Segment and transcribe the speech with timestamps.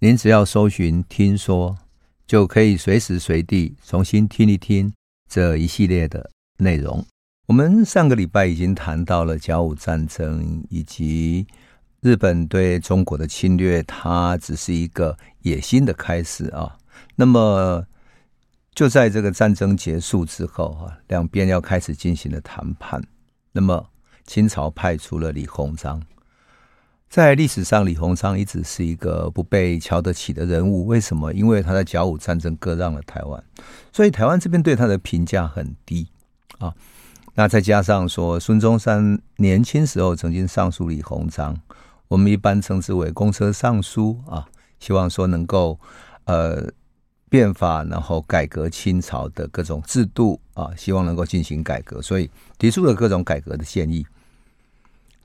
[0.00, 1.76] 您只要搜寻“听说”，
[2.24, 4.92] 就可以随时随地重新听一听
[5.28, 7.04] 这一系列的内容。
[7.46, 11.44] 我们上个礼拜已经谈到了甲午战争以及
[12.00, 16.78] 日本对中国的侵略，它只是一个野心的开始啊。
[17.16, 17.84] 那么
[18.72, 23.02] 就在这个战争结束之后啊，两边要开始进行了谈判。
[23.50, 23.90] 那么
[24.24, 26.00] 清朝派出了李鸿章。
[27.08, 30.86] 在历史上，李鸿章一直是一个不被瞧得起的人物。
[30.86, 31.32] 为什么？
[31.32, 33.42] 因为他在甲午战争割让了台湾，
[33.90, 36.08] 所以台湾这边对他的评价很低
[36.58, 36.74] 啊。
[37.34, 41.58] 那再加上说，孙中山年轻时候曾经上书李鸿章，
[42.08, 44.46] 我们一般称之为公车上书啊，
[44.78, 45.80] 希望说能够
[46.24, 46.70] 呃
[47.30, 54.04] 变法，然后改革清朝的各种制度啊，希望能够进行改革，所以提出了各种改革的建议。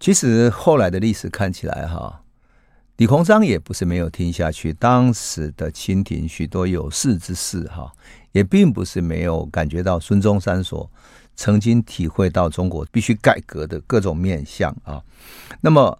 [0.03, 2.23] 其实后来的历史看起来，哈，
[2.97, 4.73] 李鸿章也不是没有听下去。
[4.73, 7.89] 当时的清廷许多有识之士，哈，
[8.33, 10.91] 也并不是没有感觉到孙中山所
[11.37, 15.01] 曾经体会到中国必须改革的各种面相啊。
[15.61, 15.97] 那么，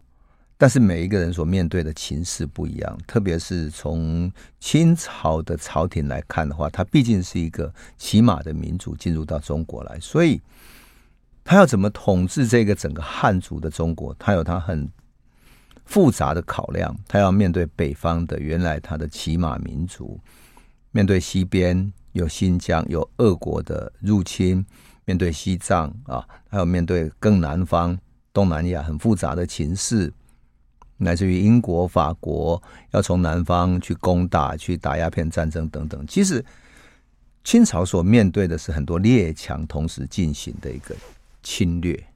[0.58, 10.42] 但是每一个人所面对的情势不一样，特别是从清朝的朝廷来看的话，它毕竟是一个骑马的民族进入到中国来，所以。
[11.44, 14.16] 他要怎么统治这个整个汉族的中国？
[14.18, 14.90] 他有他很
[15.86, 16.96] 复杂的考量。
[17.08, 20.20] 他要面对北方的原来他的骑马民族，
[20.92, 24.66] 面对西边有新疆有俄国的入侵，
[25.04, 27.98] 面对西藏啊，还有面对更南方
[28.32, 30.14] 东南亚很复杂的情势，
[30.98, 36.08] 乃至于英国、法国要从南方去攻打、去打鸦片战争等等。
[36.08, 36.44] 其实
[37.44, 40.96] 清朝所面对的是很多列强同时进行的一个。
[41.44, 42.08] 侵略，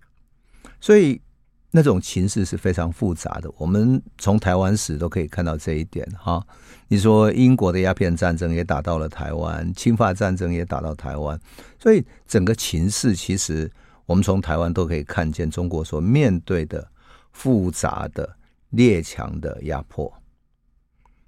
[0.79, 1.21] 所以
[1.69, 3.51] 那种情势是非常复杂的。
[3.57, 6.43] 我们从台湾史都可以看到这一点哈。
[6.87, 11.37] 你说英国的鸦片战争也打到了台湾，侵法战争也打到台湾，
[11.77, 13.69] 所以整个情势其实
[14.05, 16.89] 我们从台湾都可以看见中国所面对的
[17.33, 18.37] 复杂的
[18.69, 20.11] 列强的压迫。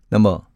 [0.07, 0.47] 那么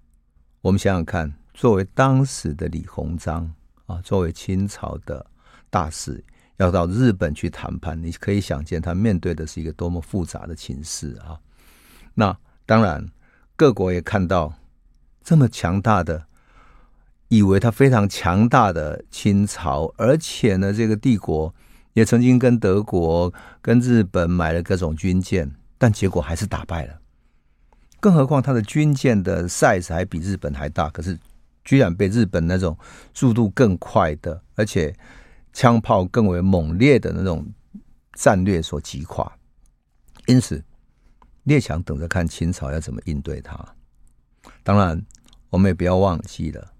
[0.61, 3.53] 我们想想看，作为当时的李鸿章
[3.85, 5.25] 啊，作为清朝的
[5.69, 6.23] 大使。
[6.57, 11.39] 要到日本去谈判，你可以想见他面对的是一个多么复杂的情势啊！
[12.13, 13.09] 那当然，
[13.55, 14.53] 各国也看到
[15.23, 16.25] 这么强大的，
[17.27, 21.53] 以为他非常强大的清朝，而且呢，这个帝国
[21.93, 26.99] 也曾经跟德国、跟日本买了各种军舰，但结果还是打败了。
[27.99, 31.17] 更何况他的军舰的 size 还比日本还大，可是
[31.65, 32.77] 居然被日本那种
[33.15, 34.95] 速度更快的，而且。
[35.53, 37.45] 枪炮更为猛烈的那种
[38.13, 39.31] 战略所击垮，
[40.25, 40.63] 因此
[41.43, 43.75] 列强等着看清朝要怎么应对他。
[44.63, 45.05] 当然，
[45.51, 46.73] 我们也不要忘记了，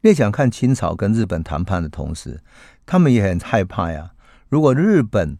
[0.00, 2.42] 列强看清朝跟日本谈判的同时，
[2.86, 4.12] 他们也很害怕呀。
[4.48, 5.36] 如果日本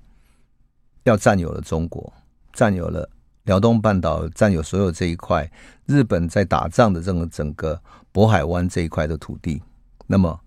[1.04, 2.12] 要占有了中国，
[2.52, 3.10] 占有了
[3.44, 5.50] 辽东半岛，占有所有这一块，
[5.86, 7.82] 日本在打仗的这个整个
[8.12, 9.62] 渤海湾这一块的土地，
[10.06, 10.40] 那么。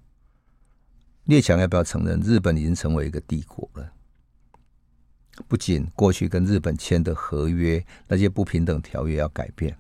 [1.25, 3.91] 列强要不要承认日本已经成为一个帝国了？
[5.47, 9.75] 不仅过去跟日本签的合约那些不平等条约要改变，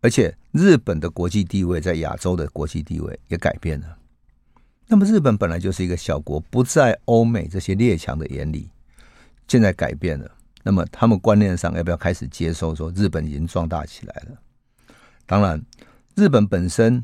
[0.00, 3.96] 而且日本的国际地位在亚洲的国际地位也改变了。
[4.88, 8.68] 那么日本本来就是一个小国，不在欧美这些列强的眼里，
[9.48, 10.30] 现在改变了。
[10.64, 14.38] 那么他们观念上要不要开始接受说日本已经壮大起来了？
[15.24, 15.64] 当然，
[16.14, 17.02] 日本本身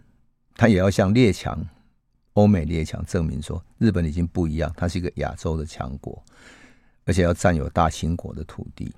[0.54, 1.66] 他也要向列强。
[2.38, 6.24] 欧美列强证明说，日本已经不一样，它是一个亚洲的强国，
[7.04, 8.94] 而且要占有大清国的土地。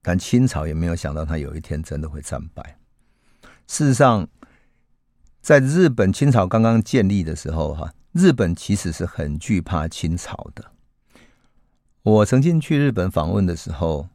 [0.00, 2.78] 但清朝也没有想到，他有一天真的会战败。
[3.66, 4.26] 事实上，
[5.42, 10.72] 在日本清朝刚刚建立的时候，哈，日本其实是很惧怕清朝的。
[12.02, 14.08] 我曾经去日本访问的时候，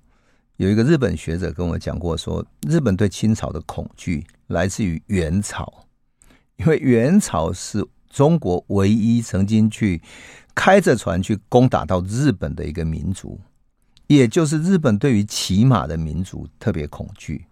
[0.58, 5.85] 有一个日本学者跟我讲过，说日本对清朝的恐惧来自于元朝。
[6.58, 10.02] 因为元朝是中国唯一曾经去
[10.54, 13.40] 开着船去攻打到日本的一个民族，
[14.08, 17.46] 也就是日本对于骑马的民族特别恐惧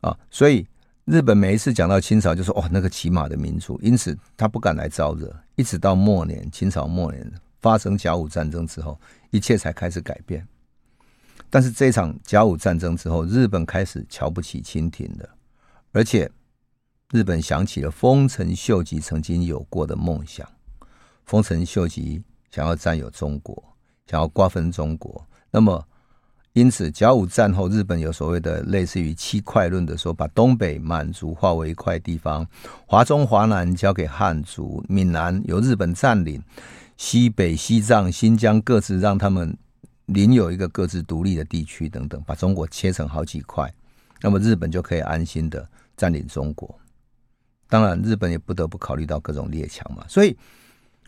[0.00, 0.66] 啊，所以
[1.04, 5.32] 日本每一次讲到清朝，就说哦，那个骑马的民族，因此他不敢来招惹。
[5.54, 7.32] 一直到末年，清朝末年
[7.62, 9.00] 发生甲午战争之后，
[9.30, 10.46] 一切才开始改变。
[11.48, 15.28] 但是这场甲午战争之后，日本开始瞧不起清廷的，
[15.92, 16.28] 而且
[17.12, 20.46] 日本想起了丰臣秀吉曾经有过的梦想。
[21.24, 23.62] 丰臣秀吉想要占有中国，
[24.06, 25.86] 想要瓜分中国，那么。
[26.52, 32.46] 因此，甲午战后，日本有所谓的类似于七块论的说，把东北满族划为一块地方，
[32.86, 36.42] 华中、华南交给汉族，闽南由日本占领，
[36.96, 39.54] 西北、西藏、新疆各自让他们
[40.06, 43.70] 领有一个各自独立的地区等等，把中国切成好几块，
[44.22, 46.74] 那么日本就可以安心的占领中国。
[47.68, 50.36] 当然，日本也不得不考虑到各种列强嘛，所以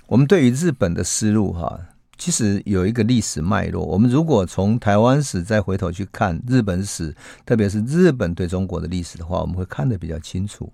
[0.06, 1.80] 我们对于日本的思路哈。
[2.20, 7.14] 其实有一个历史脉络，我们如果从台湾史再回头去看日本史，
[7.46, 10.72] 特别是日本对中国的历史的话，我们会看得比较清楚。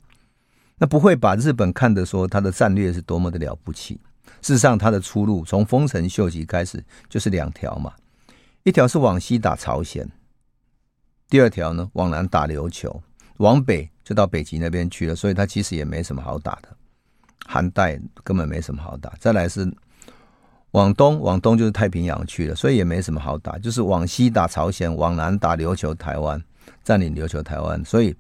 [0.79, 4.01] 那不会把日本看得说它的战略是多么的了不起。
[4.41, 7.93] 事实上，它的出路从丰臣秀吉开始就是两条嘛，
[8.63, 10.11] 一条是往西打朝鲜，
[11.29, 13.03] 第二条呢往南打琉球，
[13.39, 15.15] 往北就到北极那边去了。
[15.15, 16.69] 所以它其实也没什么好打的，
[17.47, 19.13] 寒带根本没什么好打。
[19.19, 19.73] 再来是。
[20.73, 23.57] 往东，往东就是太平洋去了，所以也没什么好打。
[23.59, 26.43] 就是往西打朝鲜，往南打琉球、台湾，
[26.83, 27.81] 占领琉球、台湾。
[27.85, 28.13] 所以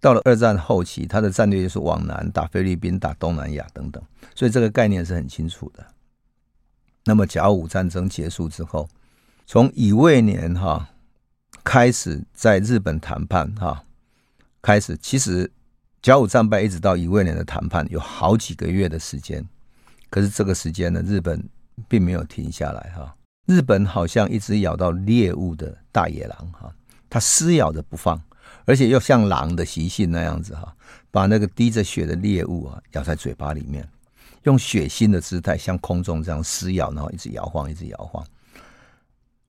[0.00, 4.02] 到了二战后期，他的战略就是往南打菲律宾、打东南亚等等。
[4.34, 5.86] 所以这个概念是很清楚的。
[7.04, 8.88] 那么甲午战争结束之后，
[9.46, 10.88] 从乙未年哈
[11.62, 13.84] 开始在日本谈判哈，
[14.66, 15.48] 开始其实
[16.02, 19.46] 甲午战败一直到乙未年的谈判有好几个月的时间，
[20.10, 21.48] 可是这个时间呢，日本。
[21.88, 23.14] 并没有停下来哈，
[23.44, 26.74] 日本好像一直咬到猎物的大野狼哈，
[27.10, 28.18] 它撕咬着不放，
[28.64, 30.74] 而且又像狼的习性那样子哈，
[31.10, 33.86] 把那个滴着血的猎物啊咬在嘴巴里面，
[34.44, 38.26] 用血腥的姿态向空中这样撕咬，然后一直摇晃，一直摇晃。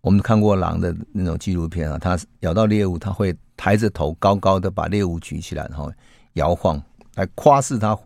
[0.02, 5.92] 我们看过狼的那种纪录片啊，它咬到猎物，它会抬着头高高的把猎物举起来，然后
[6.34, 6.82] 摇晃
[7.16, 7.98] 来夸示它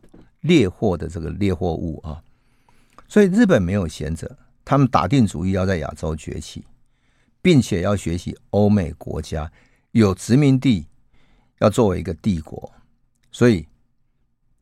[0.42, 2.22] 猎获的这个猎获物啊。
[3.08, 6.64] 所以日本没有闲着，他们打定主意要在亚洲崛起，
[7.42, 9.52] 并且要学习欧美国家
[9.92, 10.88] 有殖民地，
[11.60, 12.72] 要作为一个帝国。
[13.32, 13.68] 所以，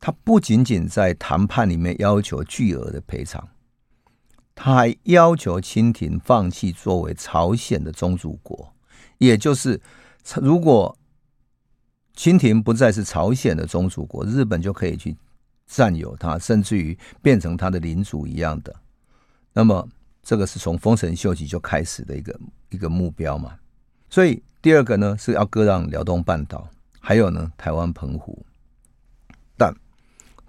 [0.00, 3.48] 他不仅仅在谈判里面要求巨额的赔偿，
[4.62, 8.74] 他还要求清廷放弃作为朝鲜的宗主国，
[9.16, 9.80] 也就是
[10.36, 10.94] 如果
[12.14, 15.16] 清廷不再是朝鲜的宗主国，日本就可以去。
[15.72, 18.74] 占有它，甚至于变成它的领主一样的。
[19.52, 19.88] 那么，
[20.20, 22.40] 这个是从丰臣秀吉就开始的一个
[22.70, 23.56] 一个目标嘛。
[24.08, 26.68] 所以，第二个呢是要割让辽东半岛，
[26.98, 28.44] 还有呢台湾澎湖。
[29.56, 29.72] 但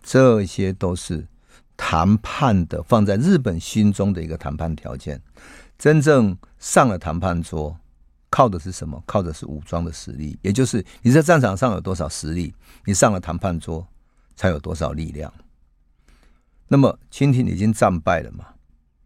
[0.01, 1.27] 这些都是
[1.83, 5.19] 谈判的，放在日本心中的一个谈判条件。
[5.79, 7.75] 真正上了谈判桌，
[8.29, 9.03] 靠的是什么？
[9.07, 12.53] 靠的是武装的实力，也就是你在战场上有多少实力，
[12.85, 13.85] 你上了谈判桌。
[14.33, 15.31] 才有多少力量？
[16.67, 18.45] 那么清廷已经战败了嘛？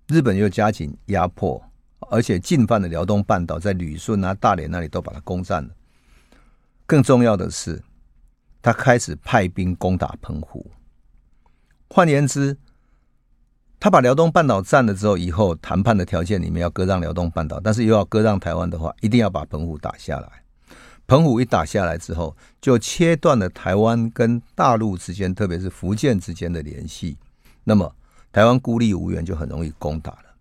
[0.07, 1.61] 日本又加紧压迫，
[2.09, 5.69] 而且进犯了辽东半岛，在旅顺啊、大连那里都把它攻占了。
[6.85, 7.83] 更重要的是，
[8.61, 10.71] 他开始派兵攻打澎湖。
[11.89, 12.57] 换言之，
[13.85, 20.27] 他把辽东半岛占了之后，以后谈判的条件里面要割让辽东半岛，但是又要割让台湾的话，一定要把澎湖打下来。
[21.05, 27.15] 澎湖一打下来之后，就切断了台湾跟大陆之间，特别是福建之间的联系。
[27.63, 27.95] 那么，
[28.31, 30.33] 台湾孤立无援，就很容易攻打了。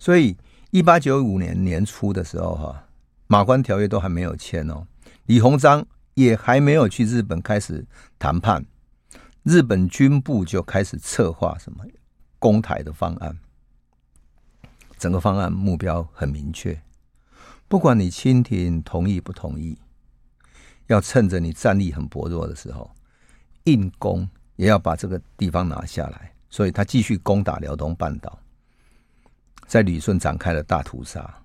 [0.00, 0.36] 所以，
[0.72, 2.84] 一八九五年年初的时候，哈，
[3.28, 4.84] 马关条约都还没有签哦，
[5.26, 7.86] 李鸿章也还没有去日本开始
[8.18, 8.66] 谈判，
[9.44, 11.84] 日本军部就开始策划什么
[12.46, 13.36] 攻台的方案。
[14.96, 16.80] 整个方案目标很明确。
[17.66, 19.76] 不管你清廷同意不同意，
[20.86, 22.88] 要趁着你战力很薄弱的时候，
[23.64, 26.32] 硬攻也要把这个地方拿下来。
[26.48, 28.38] 所以他继续攻打辽东半岛，
[29.66, 31.42] 在旅顺展开了大屠杀，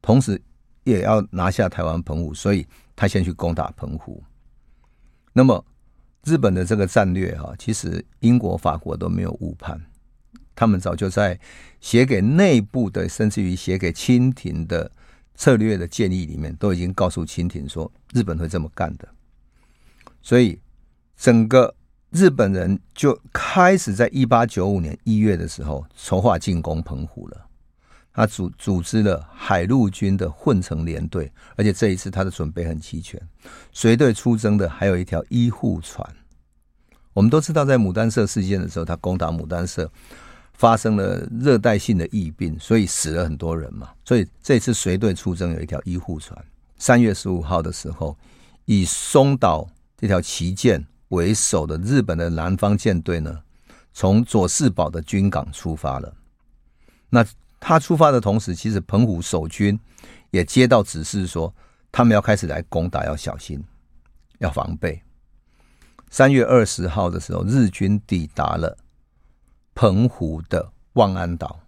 [0.00, 0.40] 同时
[0.84, 2.66] 也要拿下台湾澎湖，所以
[2.96, 4.24] 他先去攻打澎湖。
[5.34, 5.62] 那么
[6.24, 9.78] 日本的这个战略哈，其实英国、法国都没有误判，
[10.60, 11.40] 他们早就在
[11.80, 14.90] 写给内部的，甚至于写给清廷的。
[15.34, 19.08] 策略的建议里面都已经告诉清廷说，日本会这么干的，
[20.20, 20.60] 所以
[21.16, 21.74] 整个
[22.10, 27.46] 日本人就开始在一八九五年一月的时候筹划进攻澎湖了。
[28.12, 33.18] 他组组织了海陆军的混成连队，而且这一次他的准备很齐全，
[33.72, 36.06] 随队出征的还有一条医护船。
[37.14, 39.90] 我们都知道，在牡丹社事件的时候，他攻打牡丹社，
[40.60, 43.88] 发生了热带性的疫病，所以死了很多人嘛。
[44.04, 46.38] 所以这次随队出征有一条医护船。
[46.76, 48.14] 三月十五号的时候，
[48.66, 53.40] 以松岛这条旗舰为首的日本的南方舰队呢，
[53.94, 56.12] 从佐世保的军港出发了。
[57.08, 57.24] 那
[57.58, 59.80] 他出发的同时，其实澎湖守军
[60.30, 61.50] 也接到指示说，
[61.90, 63.64] 他们要开始来攻打，要小心，
[64.40, 65.00] 要防备。
[66.10, 68.76] 三月二十号的时候，日军抵达了
[69.80, 71.58] 澎湖的望安岛，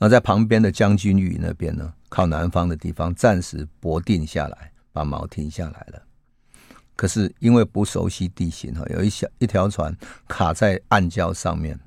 [0.00, 6.02] 那在旁边的将军屿那边呢，靠南方的地方暂时泊定下来，把锚停下来了。
[6.96, 9.96] 可是因为不熟悉地形哈，有一小一条船
[10.26, 11.78] 卡在暗礁上面。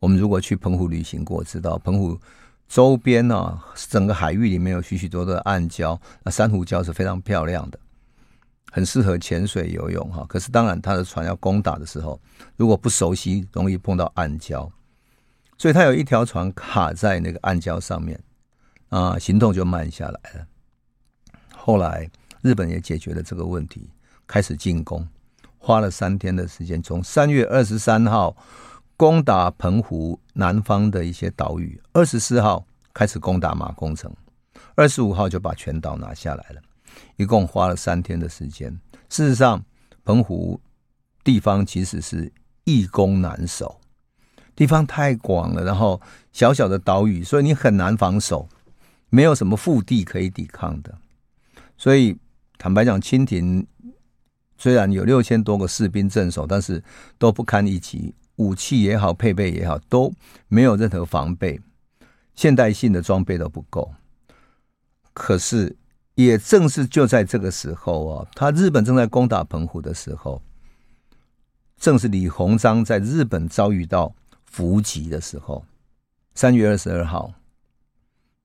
[0.00, 2.20] 我们如果去澎湖旅行过，知道澎湖
[2.66, 7.78] 周边呢、整个海域里面有许许多多的暗礁，那珊瑚礁是非常漂亮的，
[8.70, 10.24] 很适合潜水游泳哈。
[10.28, 12.20] 可是当然，他的船要攻打的时候，
[12.56, 14.70] 如果不熟悉，容易碰到暗礁，
[15.56, 18.20] 所以他有一条船卡在那个暗礁上面
[18.88, 20.46] 啊，行动就慢下来了。
[21.54, 22.10] 后来
[22.42, 23.90] 日本也解决了这个问题，
[24.26, 25.06] 开始进攻，
[25.58, 28.36] 花了三天的时间，从三月二十三号。
[28.98, 34.12] 攻打澎湖南方的一些岛屿，二十四号开始攻打马公城，
[34.74, 36.60] 二十五号就把全岛拿下来了，
[37.16, 38.70] 一共花了三天的时间。
[39.08, 39.64] 事实上，
[40.04, 40.60] 澎湖
[41.24, 42.32] 地方其实是
[42.64, 43.80] 易攻难守，
[44.54, 46.00] 地方太广了，然后
[46.32, 48.48] 小小的岛屿，所以你很难防守，
[49.10, 50.98] 没有什么腹地可以抵抗的。
[51.76, 52.16] 所以
[52.58, 53.66] 坦白讲，清廷
[54.56, 56.82] 虽然有六千多个士兵镇守，但是
[57.16, 58.14] 都不堪一击。
[58.36, 60.12] 武器也好，配备也好，都
[60.46, 61.60] 没有任何防备，
[62.36, 63.92] 现代性的装备都不够。
[65.12, 65.76] 可是，
[66.18, 70.42] 也正是就在这个时候啊，他日本正在攻打澎湖的时候，
[71.76, 74.12] 正是李鸿章在日本遭遇到
[74.44, 75.64] 伏击的时候。
[76.34, 77.34] 三月二十二号，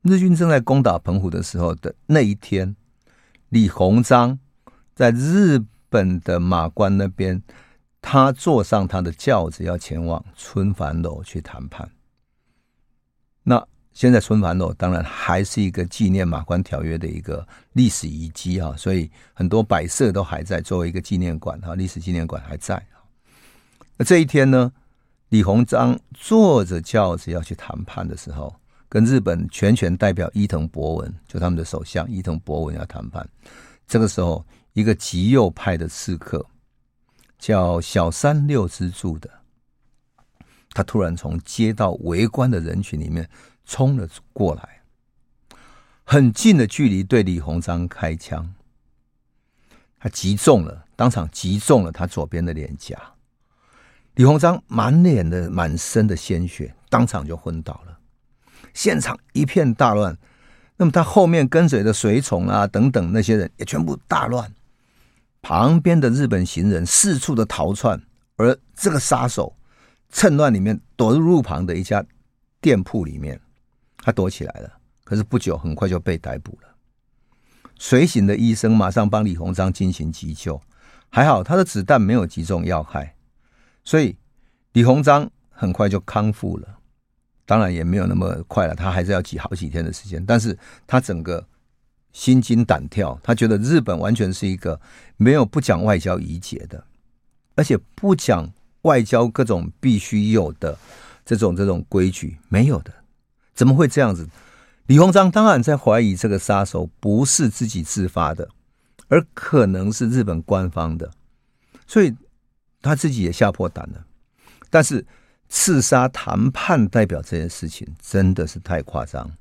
[0.03, 2.75] 日军正在攻打澎湖的时候的那一天，
[3.50, 4.38] 李鸿章
[4.94, 7.42] 在日本的马关那边。
[8.06, 11.89] 他坐上他的轿子，要前往春帆楼去谈判。
[13.44, 22.84] 那现在春帆楼当然还是一个纪念马关条约的一个历史遗迹啊，所以很多摆设都还在，作为一个纪念馆哈，历史纪念馆还在。
[23.96, 24.72] 那这一天呢，
[25.30, 28.54] 李鸿章坐着轿子要去谈判的时候，
[28.90, 33.28] 跟日本全权代表伊藤博文，就他们的首相伊藤博文要谈判。
[33.88, 36.46] 这个时候，一个极右派的刺客。
[37.40, 39.30] 叫小三六之助的，
[40.72, 43.30] 他突然从街道围观的人群里面
[43.65, 44.82] 冲了过来，
[46.03, 48.53] 很近的距离对李鸿章开枪，
[50.00, 52.98] 他击中了，当场击中了他左边的脸颊，
[54.15, 58.00] 李鸿章满脸的满身的鲜血，当场就昏倒了，
[58.74, 60.17] 现场一片大乱，
[60.77, 64.53] 那么他后面跟随的随从啊等等那些人也全部大乱。
[65.41, 68.01] 旁边的日本行人四处的逃窜，
[68.38, 69.55] 而这个杀手
[70.10, 72.05] 趁乱里面躲入路旁的一家
[72.62, 73.41] 店铺里面，
[74.04, 74.72] 他躲起来了。
[75.04, 76.68] 可是不久，很快就被逮捕了。
[77.80, 80.62] 随行的医生马上帮李鸿章进行急救，
[81.10, 83.16] 还好他的子弹没有击中要害，
[83.84, 84.16] 所以
[84.74, 86.68] 李鸿章很快就康复了。
[87.46, 90.24] 当然也没有那么快了，他还是要挤好几天的时间。
[90.26, 90.56] 但是
[90.86, 91.48] 他整个。
[92.14, 94.80] 心惊胆跳，他觉得日本完全是一个
[95.18, 96.86] 没有不讲外交仪节的，
[97.56, 98.48] 而且不讲
[98.84, 100.78] 外交各种必须有的
[101.26, 102.94] 这种这种规矩没有的，
[103.54, 104.28] 怎么会这样子？
[104.88, 108.50] 李鸿章当然在怀疑这个杀手不是自己自发的，
[109.08, 111.12] 而可能是日本官方的，
[111.88, 112.16] 所以
[112.82, 114.06] 他自己也吓破胆了。
[114.70, 115.06] 但是
[115.50, 119.32] 刺杀谈判代表这件事情真的是太夸张，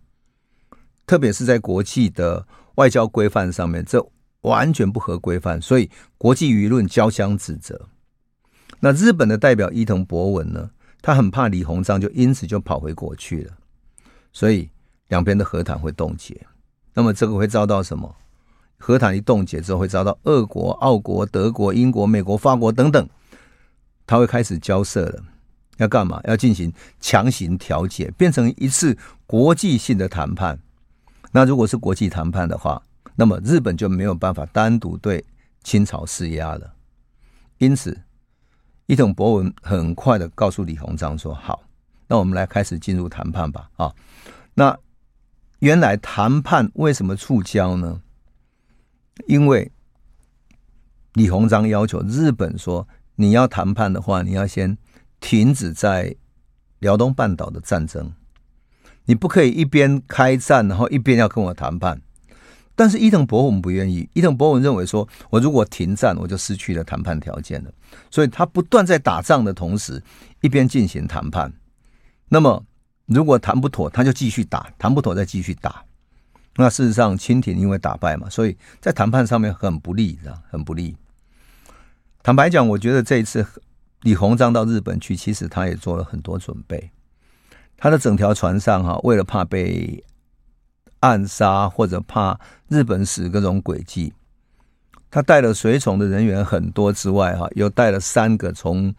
[1.07, 2.47] 特别是在国际的。
[2.77, 4.03] 外交规范上面，这
[4.41, 7.89] 完全不合规范，所以国际舆论交相指责。
[8.81, 10.71] 那日本的代表伊藤博文呢，
[11.03, 13.53] 他很怕李鸿章，就因此就跑回国去了，
[14.33, 14.69] 所以
[15.09, 16.41] 两边的和谈会冻结。
[16.95, 18.15] 那么这个会遭到什么？
[18.79, 23.09] 和谈一冻结之后，会遭到俄国、奥国、德国、英国、美国、法国等等，
[24.07, 25.23] 他会开始交涉了。
[25.79, 26.21] 要干嘛？
[26.25, 30.59] 要进行强行调解，变成一次国际性的谈判。
[31.31, 32.83] 那如果是国际谈判的话，
[33.15, 35.25] 那么日本就没有办法单独对
[35.63, 36.75] 清朝施压了。
[37.59, 37.97] 因此，
[38.87, 41.63] 伊藤博文很快的告诉李鸿章说：“好，
[42.13, 43.91] 那我们来开始进入谈判吧。”啊，
[44.53, 44.79] 那
[45.61, 48.03] 原来谈判为什么触礁呢？
[49.27, 49.73] 因为
[51.15, 54.77] 李鸿章要求日本说，你要谈判的话，你要先
[55.21, 56.15] 停止在
[56.81, 58.13] 辽东半岛的战争，
[59.07, 61.99] 你不可以一边开战，然后一边要跟我谈判。
[62.75, 67.73] 但是伊藤博文不愿意，伊藤博文认为说，我如果停战，我就失去了谈判条件了。
[68.11, 70.03] 所以他不断在打仗的同时，
[70.43, 71.51] 一边进行谈判。
[72.33, 72.65] 那么
[73.05, 75.85] 如果谈不妥，他就继续打；谈不妥再继续打。
[76.57, 80.97] 那事实上，清廷因为打败嘛，所以在谈判上面很不利，很不利。
[82.23, 83.45] 坦白讲，我觉得这一次
[84.01, 86.91] 李鸿章到日本去，其实他也做了很多准备。
[87.77, 90.03] 他的整条船上哈，为了怕被
[91.01, 94.15] 暗杀或者怕日本使各种诡计，
[95.11, 98.95] 他带了随从的人员很多之外，哈，又带了三个从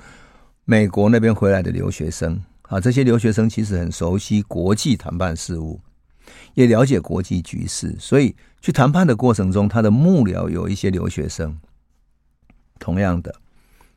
[0.65, 2.79] 美国那边回来的留学生啊。
[2.79, 5.79] 这些留学生其实很熟悉国际谈判事务，
[6.53, 11.57] 也了解国际局势，所以去谈判的过程中，他的幕僚有一些留学生。
[12.79, 13.33] 同样的，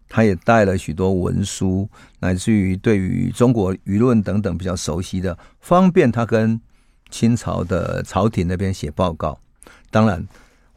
[0.09, 1.89] 他也带了许多文书，
[2.21, 6.61] 乃至于对于中国舆论等等比较熟悉的，方便他跟。
[7.09, 9.39] 清朝的朝廷那边写报告，
[9.93, 10.27] 当然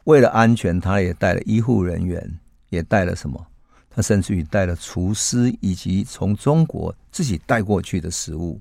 [0.04, 3.48] 为了安全，他也带了医护人员，也带了什么？
[3.90, 8.60] 他甚至于带了厨师，以及从中国自己带过去的食物。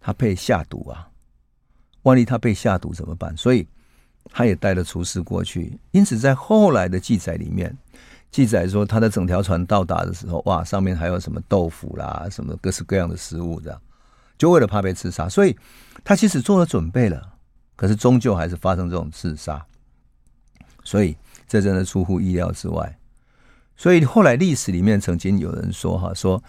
[0.00, 1.08] 他被下毒啊！
[2.02, 3.36] 万一他被下毒怎么办？
[3.36, 3.68] 所以
[4.32, 5.78] 他也带了厨师过去。
[5.90, 7.76] 因此，在后来的记载里面，
[8.30, 13.78] 记载说他的整条船到达的时候，哇，上面还有什么豆腐啦，什么各式各样的食物这样。
[14.38, 15.54] 就为了怕被刺杀，所以
[16.02, 17.34] 他其实做了准备了，
[17.76, 19.62] 可是终究还是发生这种刺杀，
[20.82, 21.14] 所以
[21.46, 22.98] 这真的出乎意料之外。
[23.80, 26.44] 所以后来历史里面曾经有人说哈，说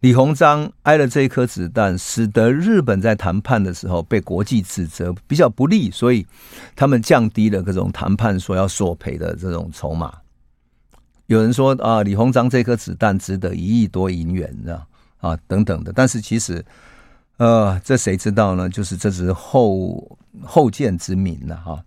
[0.00, 6.26] 李鸿章挨了这一颗子弹，使得日本在谈判的时候被国际指责比较不利，所以
[6.74, 10.12] 他们降低了各种谈判所要索赔的这种筹码。
[11.24, 14.86] 有人说啊，李鸿章这颗子弹值得一亿多银元，啊。
[15.18, 16.62] 啊，等等的，但是其实，
[17.38, 18.68] 呃，这谁知道呢？
[18.68, 21.82] 就是这是后后见之明了哈。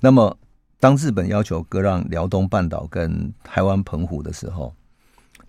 [0.00, 0.34] 那么，
[0.82, 4.74] 当日本要求割让辽东半岛跟台湾澎湖的时候，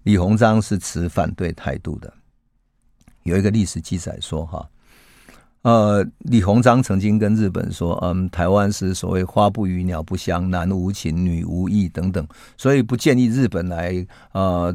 [0.03, 2.13] 李鸿章是持反对态度的。
[3.23, 4.69] 有一个历史记载说，哈，
[5.63, 14.71] 呃，李鸿章曾经跟日本说，嗯，台湾是所谓花不语、鸟不香、男无情、女无义等等，所以不建议日本来，呃。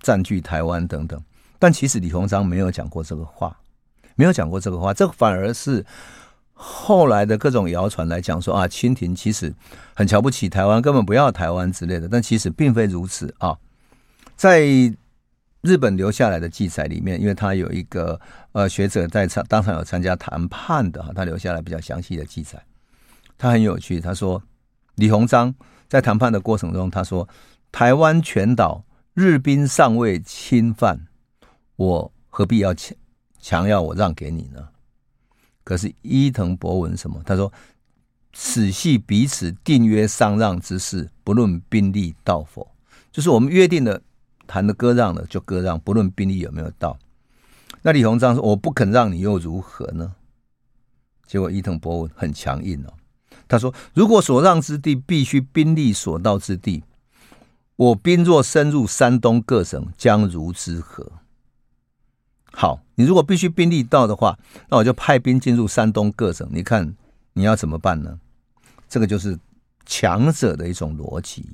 [0.00, 1.20] 占据台湾等等，
[1.60, 3.56] 但其实李鸿章没有讲过这个话，
[4.16, 5.84] 没有讲过这个话，这反而是
[6.62, 9.52] 后来的各种谣传来讲说啊，清廷其实
[9.94, 13.58] 很瞧不起台湾，根本不要台湾之类的，但其实并非如此啊。
[14.36, 14.62] 在
[15.62, 18.20] 日本留下来的记载里面，因为他有一个
[18.52, 22.62] 呃学者在场，当场有参加谈判的哈，他留下来比较详细的记载，
[23.36, 24.40] 他很有趣，他说
[24.94, 25.52] 李鸿章
[25.88, 27.28] 在谈判的过程中，他说
[27.72, 28.84] 台湾全岛。
[29.14, 30.98] 日兵尚未侵犯，
[31.76, 32.96] 我何必要强
[33.38, 34.66] 强要我让给你呢？
[35.72, 37.18] 可是伊藤博文什么？
[37.24, 37.50] 他说
[38.34, 42.70] ：“此系彼此订约商让之事，不论兵力到否。”
[43.10, 44.02] 就是我们约定的
[44.46, 46.98] 谈的割让的就割让，不论兵力有没有到。
[47.80, 50.14] 那李鸿章说：“我不肯让你又如何呢？”
[51.26, 52.92] 结果伊藤博文很强硬哦，
[53.48, 56.84] 他说：“如果所让之地必须兵力所到之地。”
[57.76, 61.10] 我兵若深入山东各省，将如之何？
[62.52, 64.38] 好，你如果必须兵力到的话，
[64.68, 66.48] 那我就派兵进入山东各省。
[66.52, 66.94] 你看
[67.32, 68.18] 你要怎么办呢？
[68.88, 69.38] 这个就是
[69.86, 71.44] 强者的一种逻辑。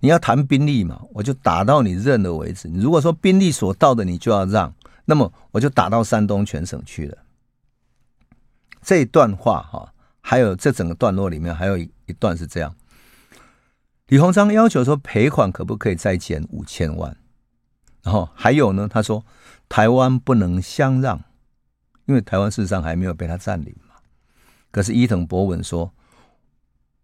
[0.00, 2.66] 你要谈兵力嘛，我就打到你认了为止。
[2.66, 4.72] 你如果说兵力所到的你就要让，
[5.04, 7.18] 那么我就打到山东全省去了。
[8.82, 12.74] 这一段话哈，还有这整个段落里面还有一一段是这样。
[14.08, 17.14] 李鸿章要求说赔款可不可以再减五千万？
[18.02, 19.22] 然后还有呢，他说
[19.70, 21.22] 台湾不能相让，
[22.04, 23.94] 因为台湾事实上还没有被他占领嘛。
[24.72, 25.94] 可是伊藤博文说，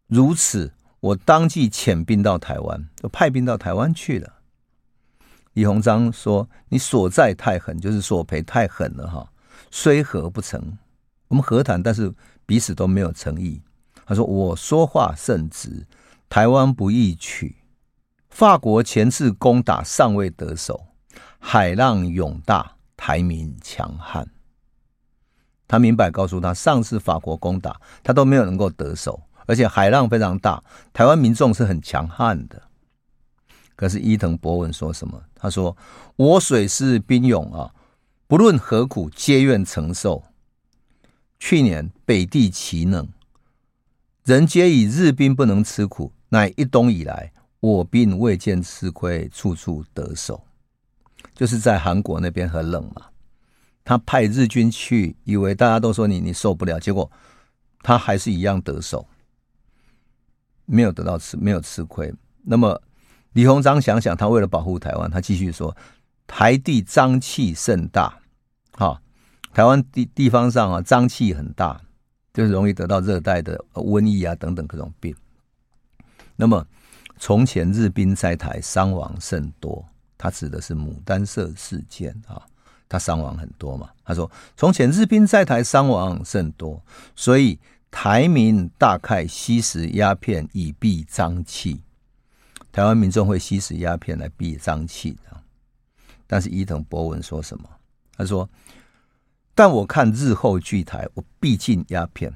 [0.08, 4.34] 如此我当即遣兵到台湾，就派兵到台湾去了。
[5.52, 9.32] 李鸿章说：“你所在太狠，就是索赔太狠了哈，
[9.70, 10.76] 虽和不成，
[11.28, 12.12] 我们和谈，但是
[12.44, 13.62] 彼此都没有诚意。”
[14.04, 15.86] 他说：“我说话甚直。”
[16.28, 17.54] 台湾不易取，
[18.28, 20.85] 法国前次攻打尚未得手，
[21.48, 24.28] 海浪涌大，台民强悍。
[25.68, 30.60] 他明白告诉他，上次法国攻打他都没有能够得手，而且海浪非常大，
[30.92, 32.60] 台湾民众是很强悍的。
[33.76, 35.22] 可是伊藤博文说什么？
[35.36, 35.76] 他说
[36.16, 37.72] ：“我水师兵勇啊，
[38.26, 40.24] 不论何苦，皆愿承受。
[41.38, 43.08] 去年北地奇冷，
[44.24, 50.42] 人皆以日兵不能吃苦，乃一冬以来，我兵未见吃亏，处处得手。
[51.34, 53.06] 就是在韩国那边很冷嘛，
[53.84, 57.10] 他派日军去，以为大家都说你你受不了，结果
[57.82, 59.06] 他还是一样得手，
[60.64, 62.12] 没有得到吃，没有吃亏。
[62.42, 62.80] 那么
[63.32, 65.76] 李鸿章想想，他为了保护台湾，他继续说：
[66.26, 68.20] 台地瘴气甚大，
[68.72, 69.00] 哈，
[69.52, 71.80] 台湾地地方上啊，瘴气很大，
[72.32, 75.14] 就是容易得到热带的瘟疫啊等等各种病。
[76.34, 76.66] 那么
[77.18, 79.86] 从前日兵在台，伤亡甚多。
[80.18, 82.40] 他指的是牡丹社事件啊，
[82.88, 83.90] 他伤亡很多嘛。
[84.04, 86.82] 他说：“从前日兵在台，伤亡甚多，
[87.14, 87.58] 所以
[87.90, 91.82] 台民大概吸食鸦片以避瘴气。
[92.72, 95.36] 台湾民众会吸食鸦片来避瘴气的。
[96.26, 97.68] 但是伊藤博文说什么？
[98.16, 98.48] 他说
[99.54, 102.32] ：‘但我看日后聚台，我必禁鸦片，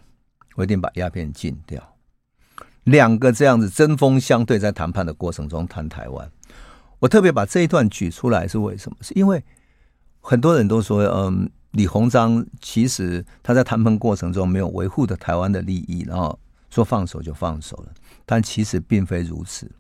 [0.55, 1.97] 我一定把鸦片禁掉。’
[2.85, 6.31] 两个这样子针锋相对，在谈判的过程中谈台湾。”
[7.01, 8.97] 我特别把这一段举出来是为什么？
[9.01, 9.43] 是因为
[10.21, 17.93] 很多人都说，嗯，李鸿章其实他在谈判过程中没有维护的台湾的利益，然后说放手就放手了。
[18.27, 19.71] 但其实并非如此，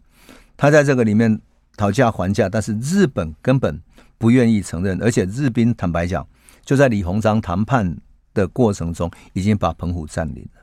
[0.57, 1.41] 他在这个里面
[1.77, 3.79] 讨价还价，但是日本根本
[4.17, 6.27] 不愿意承认，而且日兵坦白讲，
[6.65, 7.99] 就在李鸿章谈判
[8.33, 10.63] 的过程中已经把澎湖占领了，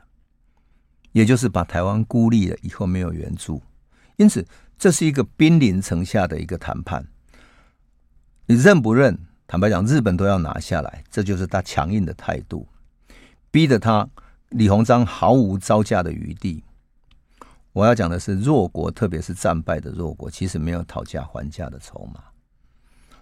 [1.12, 3.62] 也就是把台湾孤立了，以后没有援助，
[4.16, 4.44] 因此。
[4.78, 7.08] 这是一个兵临城下的一个谈判，
[8.46, 9.18] 你认不认？
[9.48, 12.68] 坦白讲，日本都要拿下来，这就是他强硬的态度，
[13.50, 14.08] 逼得他
[14.50, 16.62] 李鸿章毫无招架的余地。
[17.72, 22.22] 我要讲的是，弱国，特别是战败的弱国，其实没有讨价还价的筹码。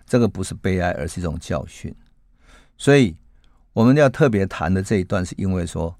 [0.04, 1.94] 这个不是悲哀，而是一种教训。
[2.76, 3.16] 所以
[3.72, 5.96] 我们要特别谈的这一段，是因为说。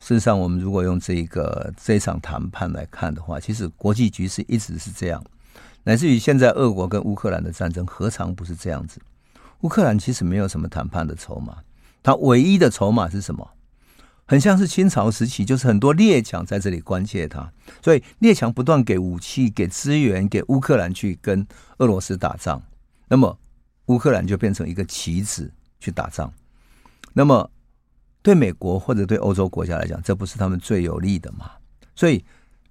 [0.00, 5.22] 事实上，我们如果用这个这场谈判来看的话，其实国际局势一直是这样，
[5.82, 9.00] 乃至于现在俄国跟乌克兰的战争，何尝不是这样子？
[9.62, 11.58] 乌克兰其实没有什么谈判的筹码，
[12.02, 13.50] 它唯一的筹码是什么？
[14.24, 21.44] 很像是清朝时期，就是很多列强在这里关切它，所以列强不断给武器、给资源给乌克兰去跟
[21.78, 22.62] 俄罗斯打仗，
[23.08, 23.36] 那么
[23.86, 26.32] 乌克兰就变成一个棋子去打仗，
[27.12, 27.50] 那么。
[28.28, 31.50] 对美国或者对欧洲国家来讲，这不是他们最有利的嘛？
[31.94, 32.22] 所以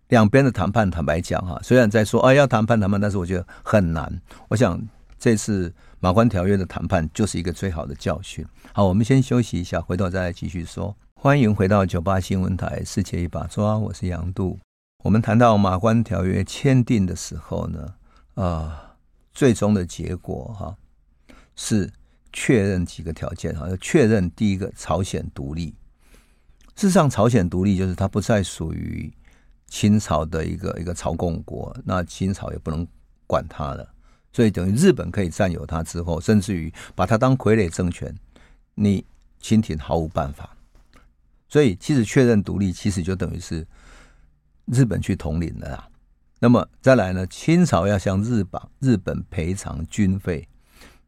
[0.10, 4.22] 两边的谈判，坦白讲哈，虽然在说啊要谈判谈判，但是我觉得很难。
[4.50, 4.80] 我想
[5.18, 8.46] 这次马关条约的谈判就是一个最好的教训。
[8.72, 10.96] 好，我们先休息一下，回头再来继续说。
[11.16, 14.60] 欢迎回到九八新闻台，世界一把抓，我是杨度。
[15.04, 17.96] 我们谈到马关条约签订的时候呢，
[18.36, 18.72] 啊、呃，
[19.34, 20.76] 最终的结果哈
[21.56, 21.92] 是。
[22.32, 25.76] 确认几个条件哈，要确认第一个朝鲜独立。
[26.76, 29.12] 事实上，朝鲜独立就是它不再属于
[29.68, 32.88] 清朝的一个一个朝贡国，那清朝也不能
[33.26, 33.88] 管它了。
[34.32, 38.16] 所以等于日本可以占有它之后，甚至于把它当傀儡政权，
[38.76, 39.04] 你
[39.40, 40.56] 清廷毫无办法。
[41.50, 43.66] 所以，其实确认独立，其实就等于是
[44.66, 45.90] 日本去统领了啦。
[46.40, 50.48] 那么再来呢，清朝要向日本日本赔偿军费。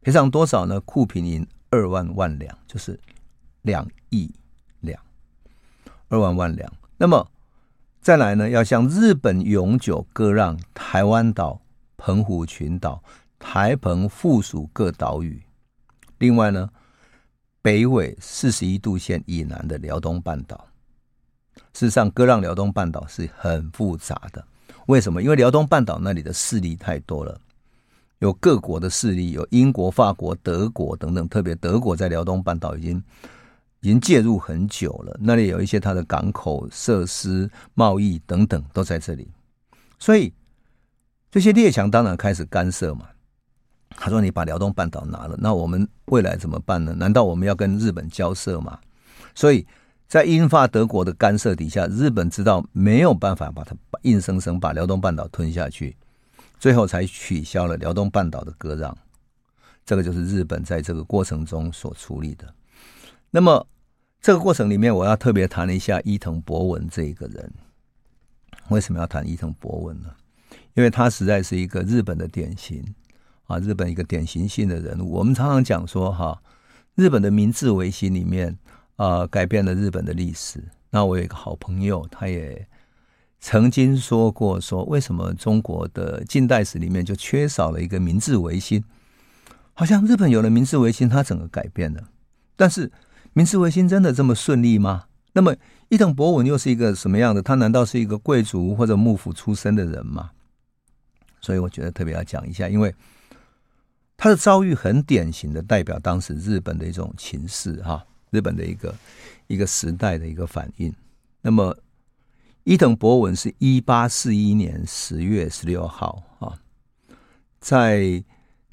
[0.02, 0.80] 赔偿多少呢？
[0.80, 2.98] 库平银二万万两，就是
[3.62, 4.32] 两亿
[4.80, 4.98] 两，
[6.08, 6.72] 二万万两。
[6.96, 7.30] 那么
[8.00, 8.48] 再来呢？
[8.48, 11.60] 要向日本永久割让台湾岛、
[11.98, 13.02] 澎湖群岛、
[13.38, 15.42] 台澎附属各岛屿。
[16.16, 16.70] 另外呢，
[17.60, 20.66] 北纬四十一度线以南的辽东半岛。
[21.74, 24.42] 事实上，割让辽东半岛是很复杂的。
[24.86, 25.22] 为什么？
[25.22, 27.38] 因为辽东半岛那里的势力太多了。
[28.20, 33.02] 有各国的势力，有英国、法国、德国等等，特别德国在辽东半岛已经
[33.80, 35.18] 已经介入很久了。
[35.20, 39.28] 那里有一些它的港口设施、贸易等等都在这里，
[39.98, 40.32] 所以
[41.30, 43.06] 这些列强当然开始干涉嘛。
[43.96, 46.94] 他说：“你把辽东半岛拿了，那我们未来怎么办呢？
[46.94, 48.78] 难道我们要跟日本交涉吗？”
[49.34, 49.66] 所以
[50.06, 55.96] 在英法德国的干涉底下，日本知道没有办法把它硬生生把辽东半岛吞下去。
[56.60, 58.94] 最后才取消了辽东半岛的割让，
[59.86, 62.54] 这个就是日本在这个过程中所处理的。
[63.30, 63.66] 那么
[64.20, 67.50] 这个过程里面，我要特别谈一下伊藤博文这一个人。
[68.68, 70.10] 为什么要谈伊藤博文呢？
[70.74, 72.84] 因为他实在是一个日本的典型
[73.46, 75.10] 啊，日本一个典型性的人物。
[75.12, 76.42] 我们常常讲说，哈，
[76.94, 78.58] 日本的明治维新里面
[78.96, 80.62] 啊，改变了日本的历史。
[80.90, 82.68] 那我有一个好朋友，他也。
[83.40, 88.84] 曾经说过，说为什么中国的近代史里面就缺少了一个明治维新？
[89.72, 92.04] 好像日本有了明治维新，它整个改变了。
[92.54, 92.92] 但是
[93.32, 95.04] 明治维新真的这么顺利吗？
[95.32, 95.56] 那么
[95.88, 97.40] 伊藤博文又是一个什么样的？
[97.40, 100.30] 他难道是一个贵族或者幕府出身的人吗？
[101.40, 102.94] 所以我觉得特别要讲一下，因为
[104.18, 108.94] 他的遭遇很典型的代表当时日本的一种情势，哈，日本的一个
[109.46, 110.92] 一个时代的一个反应。
[111.40, 111.74] 那么
[112.70, 116.54] 伊藤博文是一八四一年十月十六号啊，
[117.58, 118.22] 在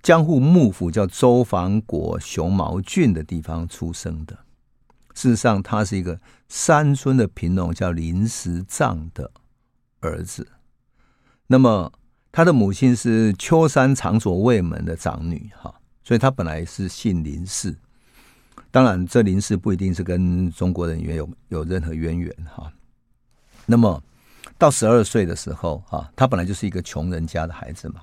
[0.03, 4.37] 江户幕府叫周防国熊毛郡的地方出生的。
[5.15, 9.31] 事实上，他是一个山村的贫农，叫林石藏的
[10.01, 10.47] 儿子。
[11.47, 11.91] 那么，
[12.31, 17.75] 他的母亲是秋山长左卫门的长女，哈，所以他本来是姓林氏。
[18.69, 22.71] 当然，这林氏不一定是跟中国人有有任何渊源，哈。
[23.67, 24.01] 那么，
[24.57, 28.01] 到十二岁的时候，哈，他本来就是一个穷人家的孩子嘛。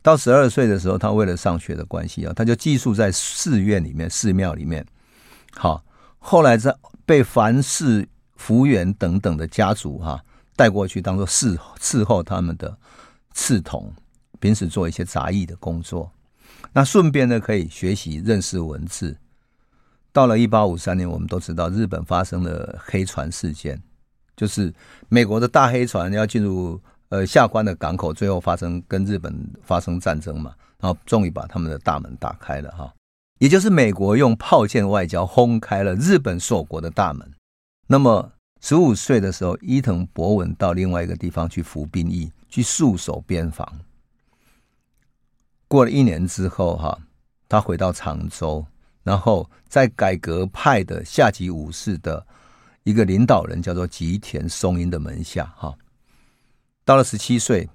[0.00, 4.86] 到十二岁的时候，他为了上学的关系啊，他就寄宿在寺院里面、寺庙里面，
[5.52, 5.84] 好。
[6.22, 6.74] 后来在
[7.06, 10.22] 被凡士、福原等等的家族哈
[10.54, 12.76] 带过去，当做侍伺候他们的
[13.34, 13.90] 侍童，
[14.38, 16.12] 平时做一些杂役的工作。
[16.74, 19.16] 那顺便呢，可以学习认识文字。
[20.12, 23.82] 到了一八五三年，我们都知道日本发生了黑船事件，
[24.40, 24.72] 就是
[25.10, 29.30] 美国的大黑船要进入呃下关的港口，最后发生跟日本
[29.62, 32.90] 发生战争嘛，然后终于把他们的大门打开了哈。
[33.38, 37.30] 也就是美国用炮舰外交轰开了日本锁国的大门。
[37.86, 43.70] 那么，十五岁的时候，伊藤博文到另外一个地方去服兵役，去戍守边防。
[45.68, 46.98] 过了一年之后，哈，
[47.46, 48.64] 他回到长州，
[49.02, 52.26] 然后在改革派的下级武士的
[52.84, 55.76] 一个领导人叫做吉田松阴的门下，哈。
[56.84, 57.68] 到了十七岁，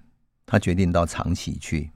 [0.46, 1.92] 他决定到长崎去。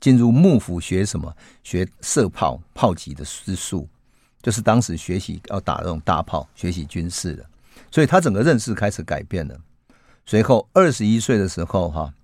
[0.00, 1.36] 进入幕府学什么？
[1.64, 3.88] 学射炮、炮击的师术，
[4.40, 7.44] 就是当时学习要打那种大炮，学习军事的。
[7.90, 9.58] 所以他整个认识开始改变了。
[10.24, 12.14] 随后二十一岁的时候，哈，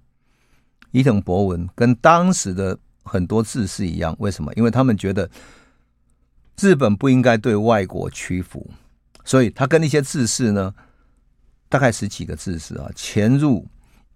[0.92, 4.54] 伊藤博文跟当时的很多志士一样，为什么？
[4.54, 5.28] 因为他们觉得
[6.60, 8.70] 日本不应该对外国屈服，
[9.24, 10.74] 所以他跟那些志士呢，
[11.68, 13.66] 大概十几个志士啊，潜入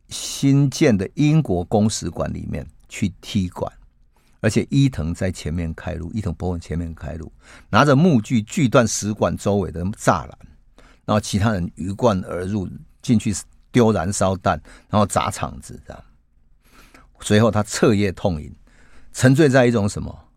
[0.08, 2.66] 新建的英国公使馆里面。
[2.90, 3.70] 去踢馆，
[4.40, 7.30] 而且伊藤在前面开路，伊藤博文前面开路，
[7.68, 10.38] 拿着木锯锯断使馆周围的栅栏，
[11.04, 12.66] 然后其他人鱼贯而入，
[13.02, 13.36] 进去
[13.70, 16.04] 丢燃烧弹，然后砸场子，这样。
[17.20, 18.50] 随后他彻夜痛饮，
[19.12, 20.30] 沉醉在一种什么？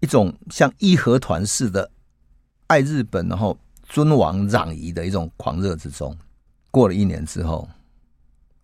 [0.00, 1.92] 一种像义和团似的
[2.66, 3.56] 爱日本，然后
[3.88, 6.16] 尊王攘夷的一种狂热之中。
[6.70, 7.68] 过了一年之后，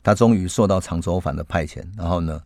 [0.02, 2.40] 他终于受到长州藩的派遣，然后呢，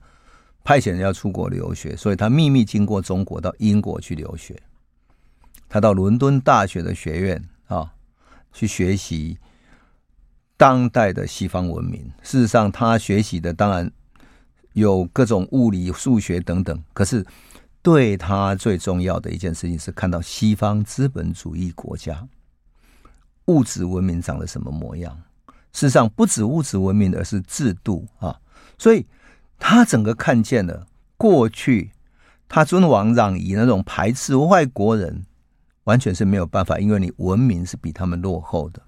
[0.62, 4.56] 派遣人要出国留学，所以他秘密经过中国到英国去留学。
[5.68, 7.92] 他到伦敦大学的学院啊，
[8.52, 9.36] 去学习
[10.56, 12.10] 当代的西方文明。
[12.22, 13.90] 事实上，他学习的当然
[14.72, 16.82] 有各种物理、数学等等。
[16.94, 17.26] 可是，
[17.82, 22.26] 对他最重要的一件事情是看到西方资本主义国家
[23.48, 25.14] 物质文明长得什么模样。
[25.72, 28.40] 事实上，不止物质文明，而是制度啊。
[28.78, 29.04] 所以。
[29.60, 31.90] 他整个看见了过去，
[32.48, 35.26] 他尊王攘夷那种排斥外国人，
[35.82, 38.80] 完全是没有办法，因为你文明是比他们落后的。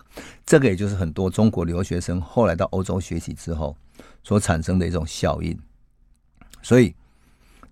[0.47, 3.77] 这个也就是很多中国留学生后来到欧洲学习之后
[4.23, 5.59] 所产生的一种效应。
[6.63, 6.95] 所以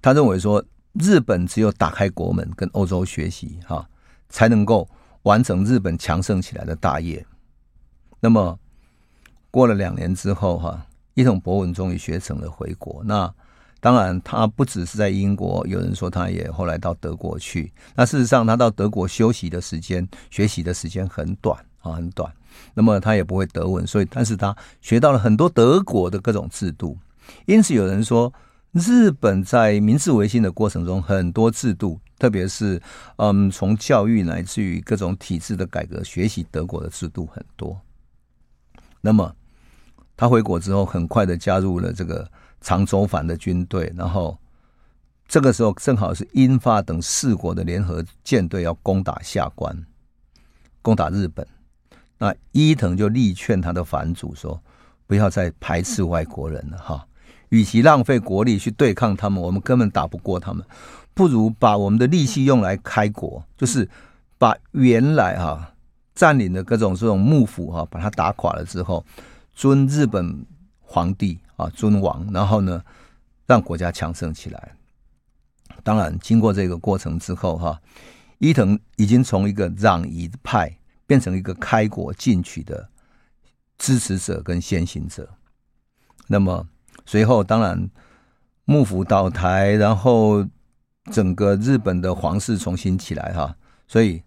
[0.02, 0.60] 他认为说，
[0.94, 3.88] 日本只有打开国门跟欧洲学习，哈，
[4.28, 4.88] 才能够
[5.28, 7.22] 完成日本强盛起来的大业。
[8.18, 8.58] 那么
[9.50, 10.82] 过了两年之后，哈。
[11.14, 13.02] 伊藤博文终于学成了回国。
[13.04, 13.28] 那
[13.80, 17.72] 当然，他不只是在英国，有人说他也后来到德国去。
[17.96, 22.32] 那事实上，他到德国休息的时间、学习的时间很短啊，很短。
[22.72, 26.96] 那么他也不会德文，所以但是他学到了很多德国的各种制度。
[27.46, 28.32] 因此，有人说，
[28.78, 32.80] 日本在明治维新的过程中，很多制度，特别是
[33.16, 37.78] 嗯，从教育乃至于各种体制的改革，学习德国的制度很多。
[39.00, 39.34] 那么。
[40.20, 42.28] 他回国之后，很快的加入了这个
[42.60, 44.36] 长州藩的军队，然后
[45.28, 49.86] 这个时候正好是英法等四国的联合舰队要攻打下关，
[50.82, 51.46] 攻打日本。
[52.18, 54.60] 那伊藤就力劝他的藩主说
[55.06, 57.06] ：“不要再排斥外国人了，哈！
[57.50, 60.64] 与其浪费国力去对抗他们，我们根本打不过他们，
[61.14, 63.88] 不如把我们的力气用来开国，就是
[64.38, 65.74] 把原来哈
[66.14, 69.04] 占领的各种这种幕府哈，把它打垮了之后。”
[69.58, 70.46] 尊日本
[70.80, 72.80] 皇帝啊，尊王，然后呢，
[73.44, 74.76] 让国家强盛起来。
[75.82, 77.80] 当然，经过这个过程之后，哈，
[78.38, 82.88] 伊藤已经从一个攘夷派变成一个开国进取的
[83.78, 85.28] 支持者跟先行者。
[86.28, 86.64] 那么
[87.08, 87.88] 随后，当然
[88.66, 90.46] 幕府倒台，然后
[91.10, 94.22] 整个日本的皇室重新起来，哈，所以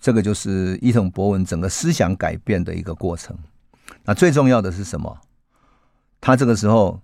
[0.00, 3.38] 这个就是伊藤博文整个思想改变的一个过程。
[4.02, 5.16] 那最重要的是什么？
[6.20, 7.00] 他这个时候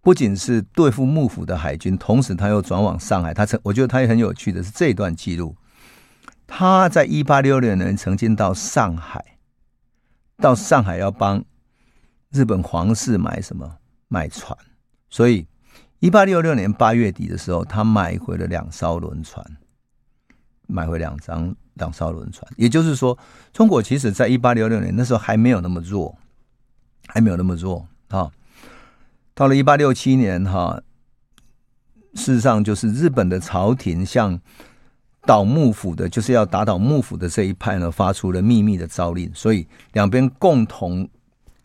[0.00, 3.32] 不仅是对付幕府的海军，同时他又转往上海。
[3.32, 5.54] 他曾，我觉得他也很有趣的是这一段记录。
[6.48, 9.38] 他在一八六六年曾经到上海，
[10.38, 11.44] 到上海要帮
[12.32, 13.78] 日本皇室买什么？
[14.08, 14.56] 卖船。
[15.10, 15.46] 所以
[16.00, 19.44] 一八六六年八月底的时候，他买回了两艘轮船，
[20.66, 22.46] 买回两张两艘轮船。
[22.56, 23.16] 也就是说，
[23.52, 26.16] 中国其实在一八六六年那时候还没有那么弱，
[27.06, 27.86] 还没有那么弱。
[28.08, 28.30] 啊，
[29.34, 30.82] 到了一八六七年，哈，
[32.14, 34.38] 事实上就是日本的朝廷向
[35.22, 41.08] 倒幕府的，就是要打倒幕府的这一派呢，发出了秘密的诏令，所以两边共同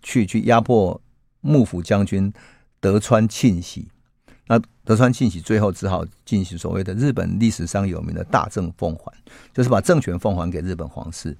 [0.01, 0.99] 去去压迫
[1.41, 2.31] 幕府将军
[2.79, 3.87] 德川庆喜。
[4.47, 9.13] 那德川庆喜最后只好进行所谓的日本历史上有名的大政奉还，
[9.53, 11.37] 就是把政权奉还给日本皇室。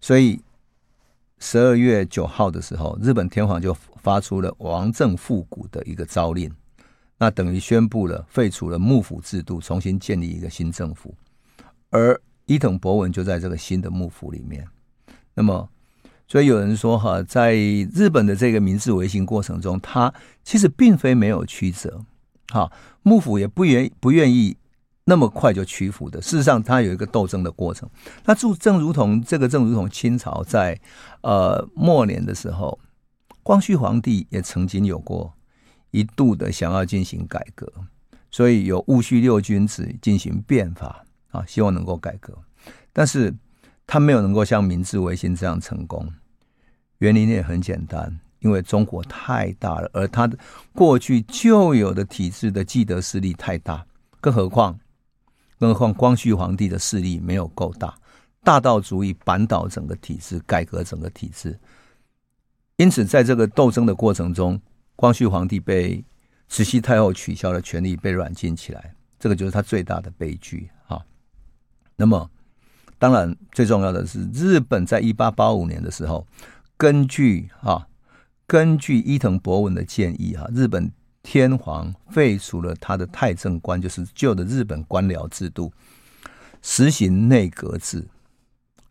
[0.00, 0.40] 所以
[1.38, 3.76] 十二月九号的时候，日本天皇就。
[4.06, 6.48] 发出了王政复古的一个诏令，
[7.18, 11.12] 那等于宣布了废除了幕府制度，重新建立一个新政府。
[11.90, 14.64] 而伊藤博文就在这个新的幕府里面。
[15.34, 15.68] 那么，
[16.28, 20.12] 所以有人说哈，在日本的这个明治维新过程中，他
[20.42, 22.04] 其实并非没有曲折，
[22.48, 22.70] 哈，
[23.02, 24.56] 幕府也不愿不愿意
[25.04, 26.20] 那么快就屈服的。
[26.20, 27.88] 事实上，他有一个斗争的过程。
[28.24, 30.80] 那就正如同这个，正如同清朝在
[31.22, 32.78] 呃末年的时候。
[33.42, 35.32] 光绪皇帝也曾经有过
[35.92, 37.72] 一度的想要进行改革，
[38.28, 42.36] 所以有戊戌六君子进行变法啊，希望能够改革，
[42.92, 43.32] 但是
[43.86, 46.12] 他没有能够像明治维新这样成功。
[46.98, 50.30] 原因也很简单，因为中国太大了，而他
[50.72, 53.86] 过去旧有的体制的既得势力太大，
[54.20, 54.78] 更何况，
[55.58, 57.94] 更何况光绪皇帝的势力没有够大，
[58.42, 61.58] 大到足以扳倒整个体制，改革整个体制。
[62.76, 64.60] 因此，在这个斗争的过程中，
[64.96, 66.02] 光绪皇帝被
[66.48, 70.98] 慈禧太后取消了权力，被软禁起来，这个就是他最大的悲剧啊。
[71.94, 72.30] 那么，
[72.98, 76.26] 当然最重要的是，日本在一八八五年的时候，
[76.76, 77.86] 根据啊，
[78.46, 80.90] 根据伊藤博文的建议啊，日本
[81.22, 85.72] 天皇废除了他的太政官，就是旧的日本官僚制度，
[86.62, 88.06] 实行内阁制。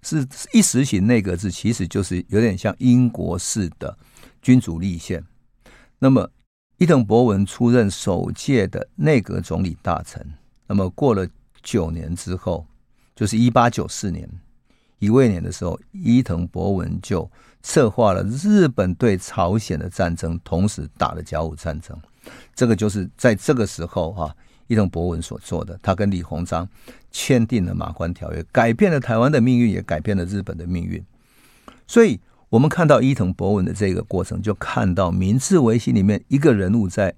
[0.03, 3.97] 是一实行内阁制，其实就是有点像英国式的
[4.39, 5.23] 君主立宪。
[5.97, 6.29] 那么，
[6.77, 10.23] 伊藤博文出任首届的内阁总理大臣。
[10.67, 11.27] 那么过了
[11.63, 12.67] 九年之后，
[13.15, 14.29] 就是一八九四年
[14.99, 17.29] 乙未年的时候，伊藤博文就
[17.63, 21.97] 策划了日本对朝鲜的战争，同时打了甲午战争。
[22.53, 24.35] 这个就是在这个时候哈、啊。
[24.67, 26.67] 伊藤博文所做的，他跟李鸿章
[27.11, 31.05] 签订了《马关条约》，改变了台湾的命运，也改变了日本的命运。
[31.85, 37.13] 所以，我们看到伊藤博文的这个过程，就看到明治维新里面一个人物在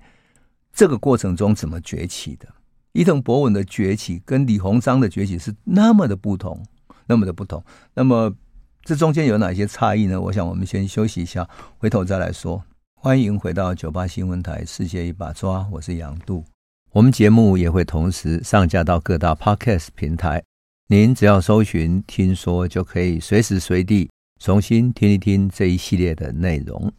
[0.73, 2.49] 这个过程中怎么崛起的。
[2.97, 6.65] 伊藤博文的崛起跟李鸿章的崛起是那么的不同，
[7.05, 7.63] 那么的不同。
[7.93, 8.33] 那么，
[8.81, 10.19] 这中间有哪些差异呢？
[10.19, 12.63] 我想我们先休息一下，回头再来说。
[12.95, 16.43] 欢迎回到九八新闻台《世界一把抓》，我是杨度。
[16.91, 20.43] 我们节目也会同时上架到各大 Podcast 平台，
[20.87, 26.91] 您只要搜寻“听说”，就可以随时随地重新听一听这一系列的内容。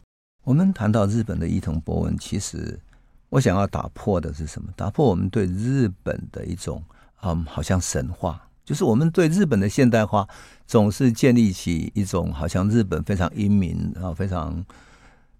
[0.45, 2.79] 我们谈到日本的伊藤博文，其实
[3.29, 4.69] 我想要打破的是什么？
[4.75, 6.83] 打破我们对日本的一种
[7.21, 10.27] 嗯，好像神话，就是我们对日本的现代化
[10.65, 14.65] 总是建立起一种好像日本非常英明啊，非常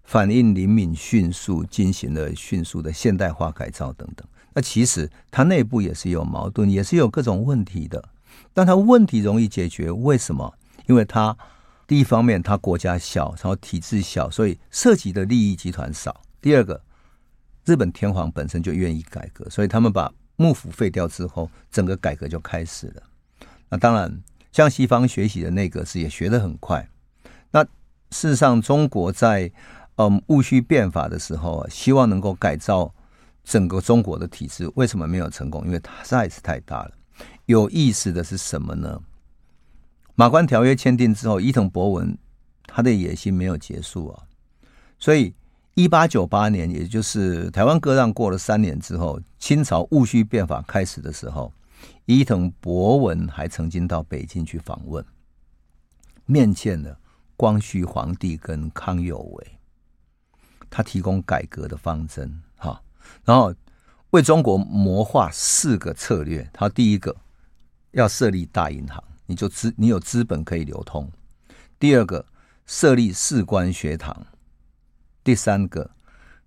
[0.04, 4.26] 反应灵敏、迅速进行了迅速的现代化改造等等。
[4.52, 8.02] 那其实它内部也是有矛盾，也是有各种问题的。
[8.52, 10.52] 但它问题容易解决，为什么？
[10.86, 11.36] 因为它
[11.86, 16.20] 第一方面，它国家小，然后体制小，所以涉及的利益集团少。
[16.40, 16.82] 第二个，
[17.70, 23.02] 日本天皇本身就愿意改革，所以他们把幕府废掉之后，整个改革就开始了。
[23.68, 26.88] 那当然，向西方学习的内阁制也学得很快。
[27.52, 27.62] 那
[28.10, 29.48] 事实上，中国在
[29.94, 32.92] 嗯戊戌变法的时候，希望能够改造。
[33.42, 35.64] 整个中国的体制为什么没有成功？
[35.64, 36.92] 因为它实在是太大了。
[37.46, 39.00] 有意思的是什么呢？
[40.14, 42.16] 马关条约签订之后，伊藤博文
[42.66, 44.22] 他的野心没有结束啊。
[44.98, 45.34] 所以，
[45.80, 51.50] 一八九八年，也就是台湾割让过了三年之后，清朝戊戌变法开始的时候，
[52.04, 55.02] 伊藤博文还曾经到北京去访问，
[56.26, 56.98] 面见了
[57.34, 59.58] 光绪皇帝跟康有为，
[60.68, 62.82] 他提供改革的方针，哈，
[63.24, 63.54] 然后
[64.10, 66.46] 为中国谋划四个策略。
[66.52, 67.16] 他第一个
[67.92, 71.06] 要设立大银行，你就资你有资本可以流通；
[71.78, 72.26] 第二个
[72.66, 74.14] 设立士官学堂；
[75.24, 75.90] 第三个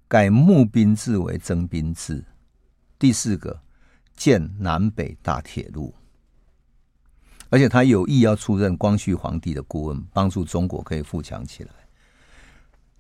[0.08, 2.24] 改募兵制为征兵制；
[2.98, 3.62] 第四个。
[4.16, 5.92] 建南北大铁路，
[7.50, 11.72] 而且他有意要出任光绪皇帝的顾问，帮助中国可以富强起来。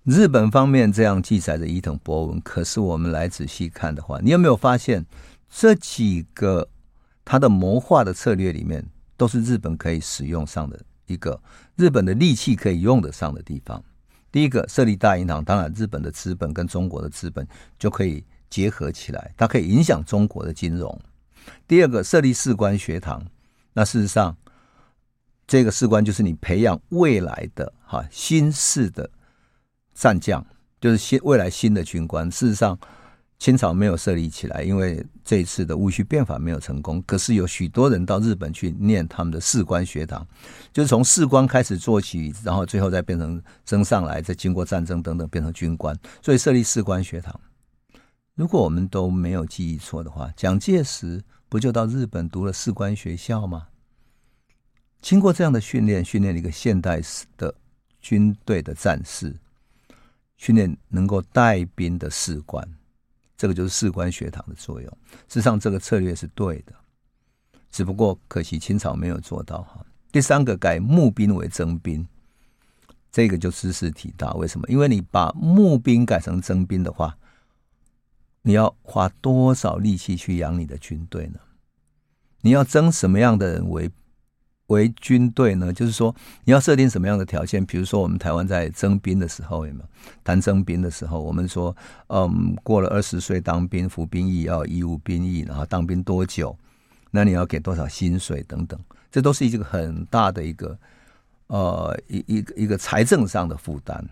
[0.04, 5.06] 日本方面这样记载着伊藤博文，可是我们来仔细看的话，你有没有发现
[5.52, 6.68] 这几个
[7.24, 8.84] 他的谋划的策略里面，
[9.16, 11.40] 都是日本可以使用上的一个
[11.76, 13.82] 日本的利器可以用得上的地方？
[14.34, 17.48] 第一个设立大银行，当然日本的资本跟中国的资本
[17.80, 18.22] 就可以。
[18.54, 21.02] 结合起来，它可以影响中国的金融。
[21.68, 23.26] 第二个，设立士官学堂，
[23.74, 24.38] 那事实上，
[25.48, 29.10] 这个士官就是你培养未来的哈新式的
[29.96, 30.46] 战将，
[30.80, 32.30] 就是新未来新的军官。
[32.30, 32.78] 事实上，
[33.40, 37.02] 清朝没有设立起来，因为这一次的戊戌变法没有成功。
[37.06, 40.26] 可是有许多人到日本去念他们的士官学堂，
[40.72, 47.38] 就是从士官开始做起，然后最后再变成升上来，再经过战争等等变成军官，所以设立士官学堂。
[48.36, 53.68] 如果我们都没有记忆错的话，蒋介石不就到日本读了士官学校吗？
[55.02, 57.54] 经过这样的训练，训练了一个现代式的
[58.00, 59.36] 军队的战士，
[60.38, 62.66] 训练能够带兵的士官，
[63.44, 64.90] 这个就是士官学堂的作用。
[65.28, 66.74] 事实上，这个策略是对的，
[67.70, 69.86] 只不过可惜清朝没有做到哈。
[70.14, 72.08] 第三个，改募兵为征兵，
[73.12, 74.32] 这个就知识体大。
[74.36, 74.66] 为什么？
[74.70, 77.18] 因为你把募兵改成征兵的话。
[78.44, 81.40] 你要花多少力气去养你的军队呢？
[82.40, 83.92] 你要征什么样的人为
[84.68, 85.74] 为军队呢？
[85.74, 87.66] 就是说，你要设定什么样的条件？
[87.66, 89.86] 比如说，我们台湾在征兵的时候，有没有
[90.24, 91.76] 谈征兵的时候，我们说，
[92.08, 96.58] 嗯，过了二十岁当兵，服兵役要义务兵役，然后当兵多久？
[97.12, 98.80] 那你要给多少薪水等等？
[99.12, 100.80] 这都是一个很大的一个
[101.48, 104.04] 呃一一个一个财政上的负担，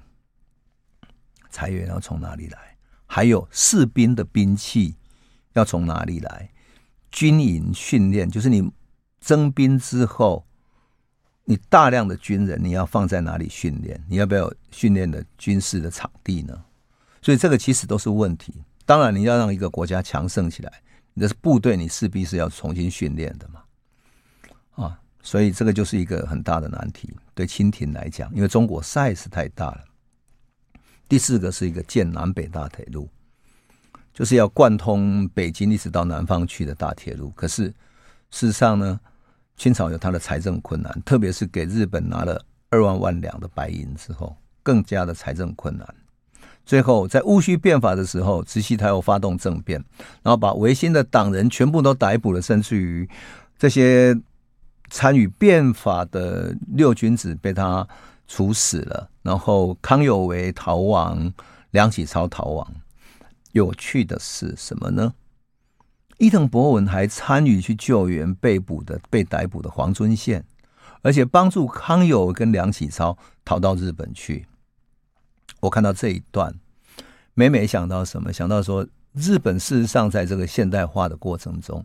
[1.50, 2.60] 财源要从哪里来？
[3.08, 4.96] 还有士兵的兵器
[5.54, 6.50] 要从哪里来？
[7.10, 8.72] 军营训练就是你
[9.22, 10.46] 征兵之后，
[11.46, 14.04] 你大量的军人你要放在哪里训练？
[14.10, 16.62] 你要不要训练的军事的场地呢？
[17.22, 18.64] 所以这个其实都是问题。
[18.86, 20.82] 当然，你要让一个国家强盛起来，
[21.14, 23.62] 你的部队你势必是要重新训练的嘛。
[24.84, 29.84] 啊，所以这个就是一个很大的难题，对清廷来讲，因为中国 size 太大了。
[31.08, 33.08] 第四个是一个建南北大铁路，
[34.14, 37.30] 就是要贯通北京一直到南方去的大铁路。
[37.32, 37.68] 可是
[38.32, 39.00] 事实上呢，
[39.58, 45.88] 清朝有它的财政困难，特别是给日本拿了二万万两的白银之后，更加的财政困难。
[46.66, 49.84] 最后在戊戌变法的时候，慈禧太后发动政变，
[50.24, 53.10] 然后把维新的党人全部都逮捕了，甚至于
[53.58, 54.18] 这些
[54.90, 57.88] 参与变法的六君子被他。
[58.28, 61.34] 处死了，然后康有为逃亡，
[61.72, 62.66] 梁启超逃亡。
[63.52, 65.14] 有趣的是什么呢？
[66.22, 70.46] 伊藤博文还参与去救援被捕的、被逮捕的黄遵宪，
[71.02, 74.46] 而且帮助康有为跟梁启超逃到日本去。
[75.62, 76.54] 我看到这一段，
[77.34, 78.32] 每每想到什么？
[78.32, 81.84] 想到说，日本事实上在这个现代化的过程中，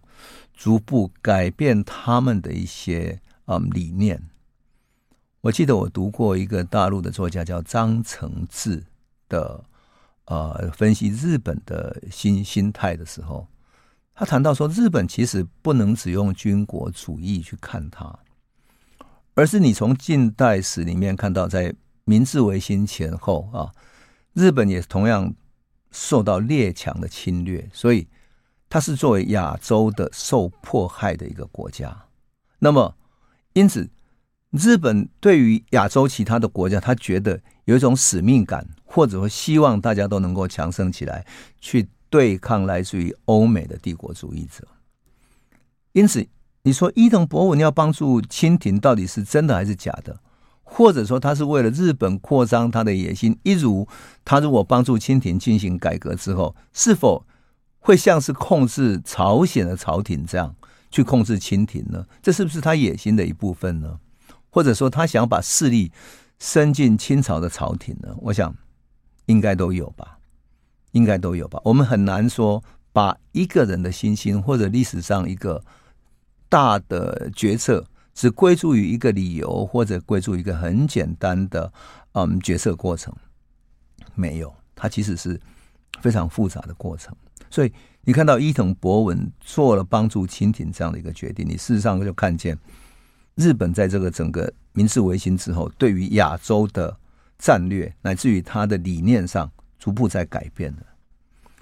[0.53, 4.23] 逐步改变他们的一些嗯理念。
[5.41, 8.85] 我记得我读过一个大陆的作家叫张承志
[9.31, 9.65] 的，
[10.27, 13.49] 呃，分析日本的新心态的时候，
[14.17, 18.19] 他谈到说，日本其实不能只用军国主义去看它，
[19.35, 23.71] 而是你从近代史里面看到，在明治维新前后啊，
[24.33, 25.35] 日本也同样
[25.91, 28.09] 受到列强的侵略，所以
[28.69, 32.07] 它是作为亚洲的受迫害的一个国家。
[32.59, 32.97] 那么，
[33.53, 33.89] 因此。
[34.53, 41.27] 日本对于亚洲其他的国家，他觉得有一种使命感，或者说希望大家都能够强盛起来，
[41.61, 44.67] 去对抗来自于欧美的帝国主义者。
[45.93, 46.27] 因此，
[46.63, 50.21] 你说伊藤博文要帮助清廷，到底是真的还是假的？
[50.63, 53.39] 或者说他是为了日本扩张他的野心？
[53.45, 53.87] 一如
[54.25, 57.25] 他如果帮助清廷进行改革之后，是否
[57.79, 60.55] 会像是控制朝鲜的朝廷这样
[60.91, 62.05] 去控制清廷呢？
[62.21, 64.01] 这是不是他野心的一部分呢？
[64.51, 65.93] 或者说他想把势力
[66.39, 68.15] 伸进清朝的朝廷呢？
[68.23, 68.55] 我想
[69.27, 70.16] 应该都有吧，
[70.97, 71.61] 应该都有吧。
[71.63, 75.63] 我们很难说把一个人的心心或者历史上一个
[76.49, 77.85] 大的决策
[78.15, 81.71] 只归注于一个理由，或者归注一个很简单的
[82.13, 83.15] 嗯决策过程，
[84.15, 85.39] 没有，它其实是
[86.01, 87.15] 非常复杂的过程。
[87.51, 87.71] 所以
[88.03, 92.59] 你看到伊藤博文做了帮助清廷这样的一个决定，你事实上就看见
[93.35, 96.97] 日本在这个整个明治维新之后，对于亚洲的
[97.39, 99.51] 战略乃至于他的理念上
[99.87, 100.83] 逐步在改变的。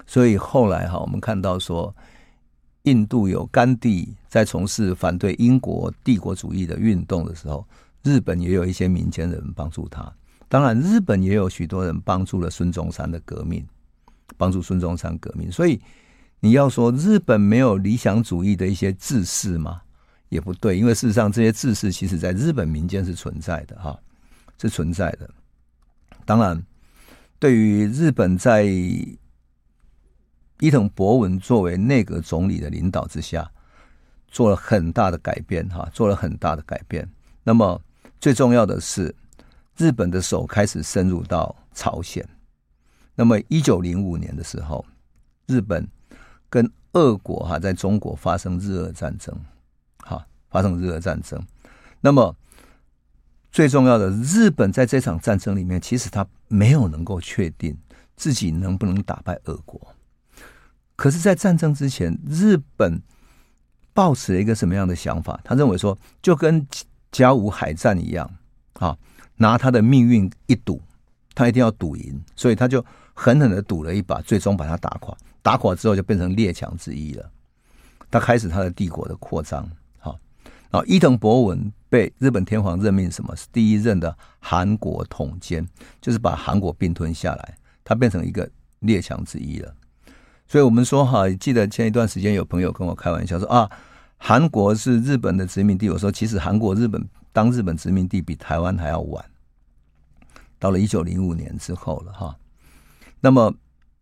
[0.07, 1.95] 所以后来哈，我们看到说，
[2.81, 7.63] 印度有甘地在从事反对英国帝国主义的运动的时候，
[8.01, 10.11] 日本也有一些民间人帮助他。
[10.49, 13.63] 当然，日本也有许多人帮助了孙中山的革命。
[14.37, 15.79] 帮助孙中山革命，所以
[16.39, 19.79] 你要说日本没有理想主义的一些志士吗？
[20.29, 23.97] 也不对，因为事实上这些志士其实在日本民间是存在的，哈，
[24.59, 25.29] 是存在的。
[26.25, 26.61] 当然，
[27.39, 29.17] 对于日本在伊
[30.71, 33.51] 藤博文作为内阁总理的领导之下，
[34.27, 37.07] 做了很大的改变，哈，做了很大的改变。
[37.43, 37.79] 那么
[38.19, 39.13] 最重要的是，
[39.77, 42.27] 日本的手开始深入到朝鲜。
[43.15, 44.85] 那么，一九零五年的时候，
[45.45, 45.87] 日本
[46.49, 49.37] 跟俄国哈在中国发生日俄战争，
[49.97, 51.41] 哈发生日俄战争。
[52.01, 52.35] 那么
[53.55, 57.77] 最重要的，日本在这场战争里面，其实他没有能够确定
[58.17, 59.79] 自己能不能打败俄国。
[60.97, 63.01] 可是，在战争之前，日本
[63.93, 65.39] 抱持了一个什么样的想法？
[65.41, 66.67] 他认为说，就跟
[67.13, 68.29] 甲午海战一样，
[68.73, 68.97] 啊，
[69.37, 70.81] 拿他的命运一赌，
[71.33, 72.85] 他一定要赌赢，所以他就。
[73.17, 75.15] 狠狠的赌了一把，最终把他打垮。
[75.41, 77.31] 打垮之后，就变成列强之一了。
[78.11, 79.65] 他开始他的帝国的扩张。
[80.75, 83.33] 好，然后伊藤博文被日本天皇任命什么？
[83.33, 85.65] 是第一任的韩国统监，
[86.01, 87.57] 就是把韩国并吞下来。
[87.85, 88.49] 他变成一个
[88.79, 89.73] 列强之一了。
[90.47, 93.69] 所以我们说哈，记得前一段时间有朋友跟我开玩笑说啊，
[94.17, 95.89] 韩国是日本的殖民地。
[95.89, 99.23] 我说其实韩国日本当日本殖民地比台湾还要晚，
[100.59, 102.35] 到了一九零五年之后了哈。
[103.21, 103.53] 那么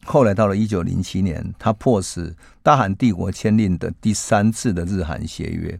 [0.06, 5.80] 后来到了一九零七年，他迫使大韩帝国签订的第三次的日韩协约，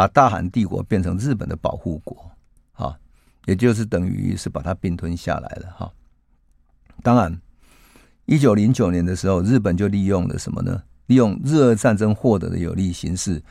[0.00, 2.30] 把大韩帝国变成日本的保护国，
[2.72, 2.96] 啊，
[3.44, 5.92] 也就是等于是把它并吞下来了，哈。
[7.02, 7.38] 当然，
[8.24, 10.82] 一九零九年的时候，日本就利用了什么呢？
[11.04, 13.42] 利用日俄战争获得的有利形势，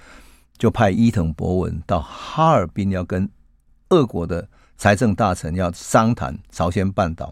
[0.58, 3.30] 就派伊藤博文到哈尔滨，要跟
[3.90, 7.32] 俄国的财政大臣要商谈朝鲜半岛。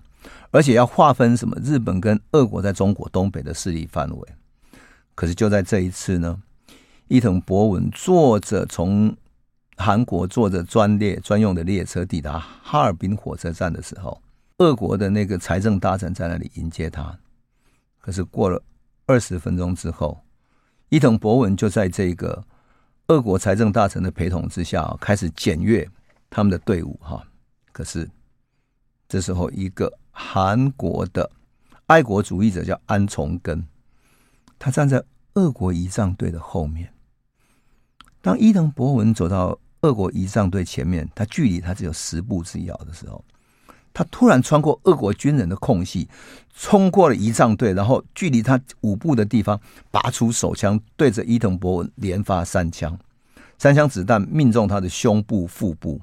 [0.51, 1.59] 而且要划分什么？
[1.63, 4.29] 日本跟俄国在中国东北的势力范围。
[5.15, 6.39] 可是就在这一次呢，
[7.07, 9.15] 伊藤博文坐着从
[9.75, 14.21] 韩国坐着专列专用的列车抵达哈尔滨火车站的时候，
[14.57, 17.17] 俄国的那个财政大臣在那里迎接他。
[17.99, 18.61] 可是过了
[19.05, 20.19] 二十分钟之后，
[20.89, 22.43] 伊藤博文就在这个
[23.07, 25.89] 俄国财政大臣的陪同之下，开始检阅
[26.29, 26.99] 他们的队伍。
[27.01, 27.25] 哈，
[27.71, 28.09] 可是
[29.07, 29.97] 这时候一个。
[30.19, 31.29] 韩国的
[31.85, 33.67] 爱国主义者叫安重根，
[34.57, 35.03] 他站在
[35.35, 36.91] 俄国仪仗队的后面。
[38.27, 43.23] 当伊藤博文走到俄国仪仗队前面，他距离他只有十步之遥的时候，
[43.93, 46.09] 他突然穿过俄国军人的空隙，
[46.53, 49.57] 冲过了仪仗队，然后距离他五步的地方，
[49.91, 52.99] 拔出手枪，对着伊藤博文连发三枪，
[53.57, 56.01] 三枪子弹命中他的胸部、腹部，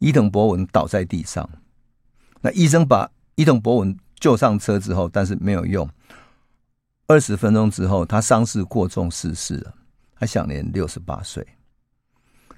[0.00, 1.48] 伊藤博文倒在地上。
[2.42, 5.88] 那医生把伊藤博文救上车之后，但是没有用。
[7.06, 9.72] 二十分钟之后，他伤势过重逝世了，
[10.18, 11.46] 他享年六十八岁。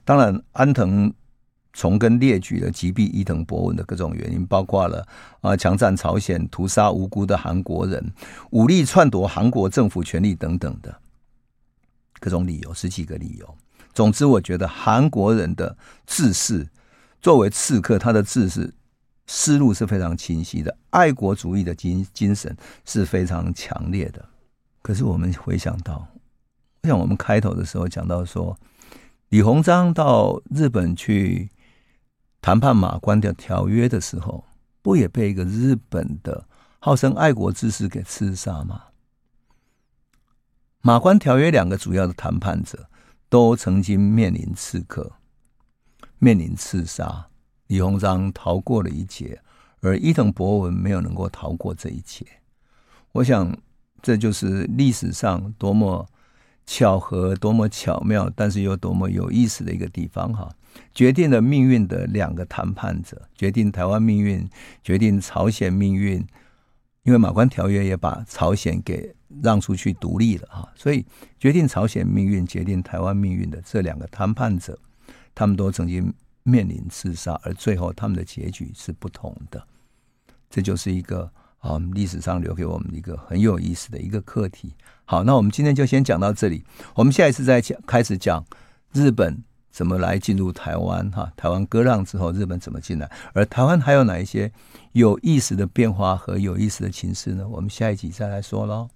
[0.04, 1.12] 当然，安藤
[1.72, 5.06] 崇根列举了击毙伊藤博文的各种原因，包括了
[5.40, 8.12] 啊，强占朝鲜、屠杀无辜的韩国人、
[8.50, 11.00] 武力篡夺韩国政府权力等等的
[12.18, 13.56] 各种理由，十几个理由。
[13.92, 16.68] 总之，我觉得韩国人的志士
[17.20, 18.72] 作为刺客，他的志士。
[19.32, 22.52] 思路是非常清晰的，爱国主义的精精神
[22.84, 24.28] 是非常强烈的。
[24.82, 26.04] 可是我们回想到，
[26.82, 28.58] 像我们开头的时候讲到说，
[29.28, 31.50] 李鸿章到日本去
[32.40, 34.44] 谈判马关的条约的时候，
[34.82, 36.46] 不也被一个日本的
[36.78, 38.84] 号称爱国之士给刺杀吗？
[40.80, 42.88] 马关条约两个主要的谈判者
[43.28, 45.12] 都曾经面临刺客，
[46.18, 47.28] 面临刺杀。
[47.66, 49.40] 李鸿章逃过了一劫，
[49.80, 52.26] 而伊藤博文没有能够逃过这一劫。
[53.12, 53.56] 我想，
[54.02, 56.09] 这就是历史上多么
[56.72, 60.48] 巧合、多么巧妙，但是又多么有意思的一个地方哈！
[60.94, 64.48] 决定了命运的两个谈判者，决定台湾命运，
[64.80, 66.24] 决定朝鲜命运。
[67.02, 69.12] 因为马关条约也把朝鲜给
[69.42, 70.72] 让出去独立了哈。
[70.76, 71.04] 所以
[71.40, 74.78] 决定朝鲜命运、决定台湾命运的这两个谈判者，
[75.34, 76.14] 他们都曾经
[76.44, 79.60] 面临自杀，而最后他们的结局是不同的。
[80.48, 84.72] 这就是一个啊历史上留给我们一个很有意思的一个课题。
[85.10, 86.62] 好，那我们今天就先讲到这里，
[86.94, 88.46] 我们下一次再讲开始讲
[88.92, 89.42] 日本。
[89.72, 91.10] 怎么来进入台湾？
[91.10, 93.10] 哈，台湾割让之后，日本怎么进来？
[93.32, 94.52] 而台湾还有哪一些
[94.92, 97.48] 有意思的变化和有意思的情势呢？
[97.48, 98.90] 我们下一集再来说喽。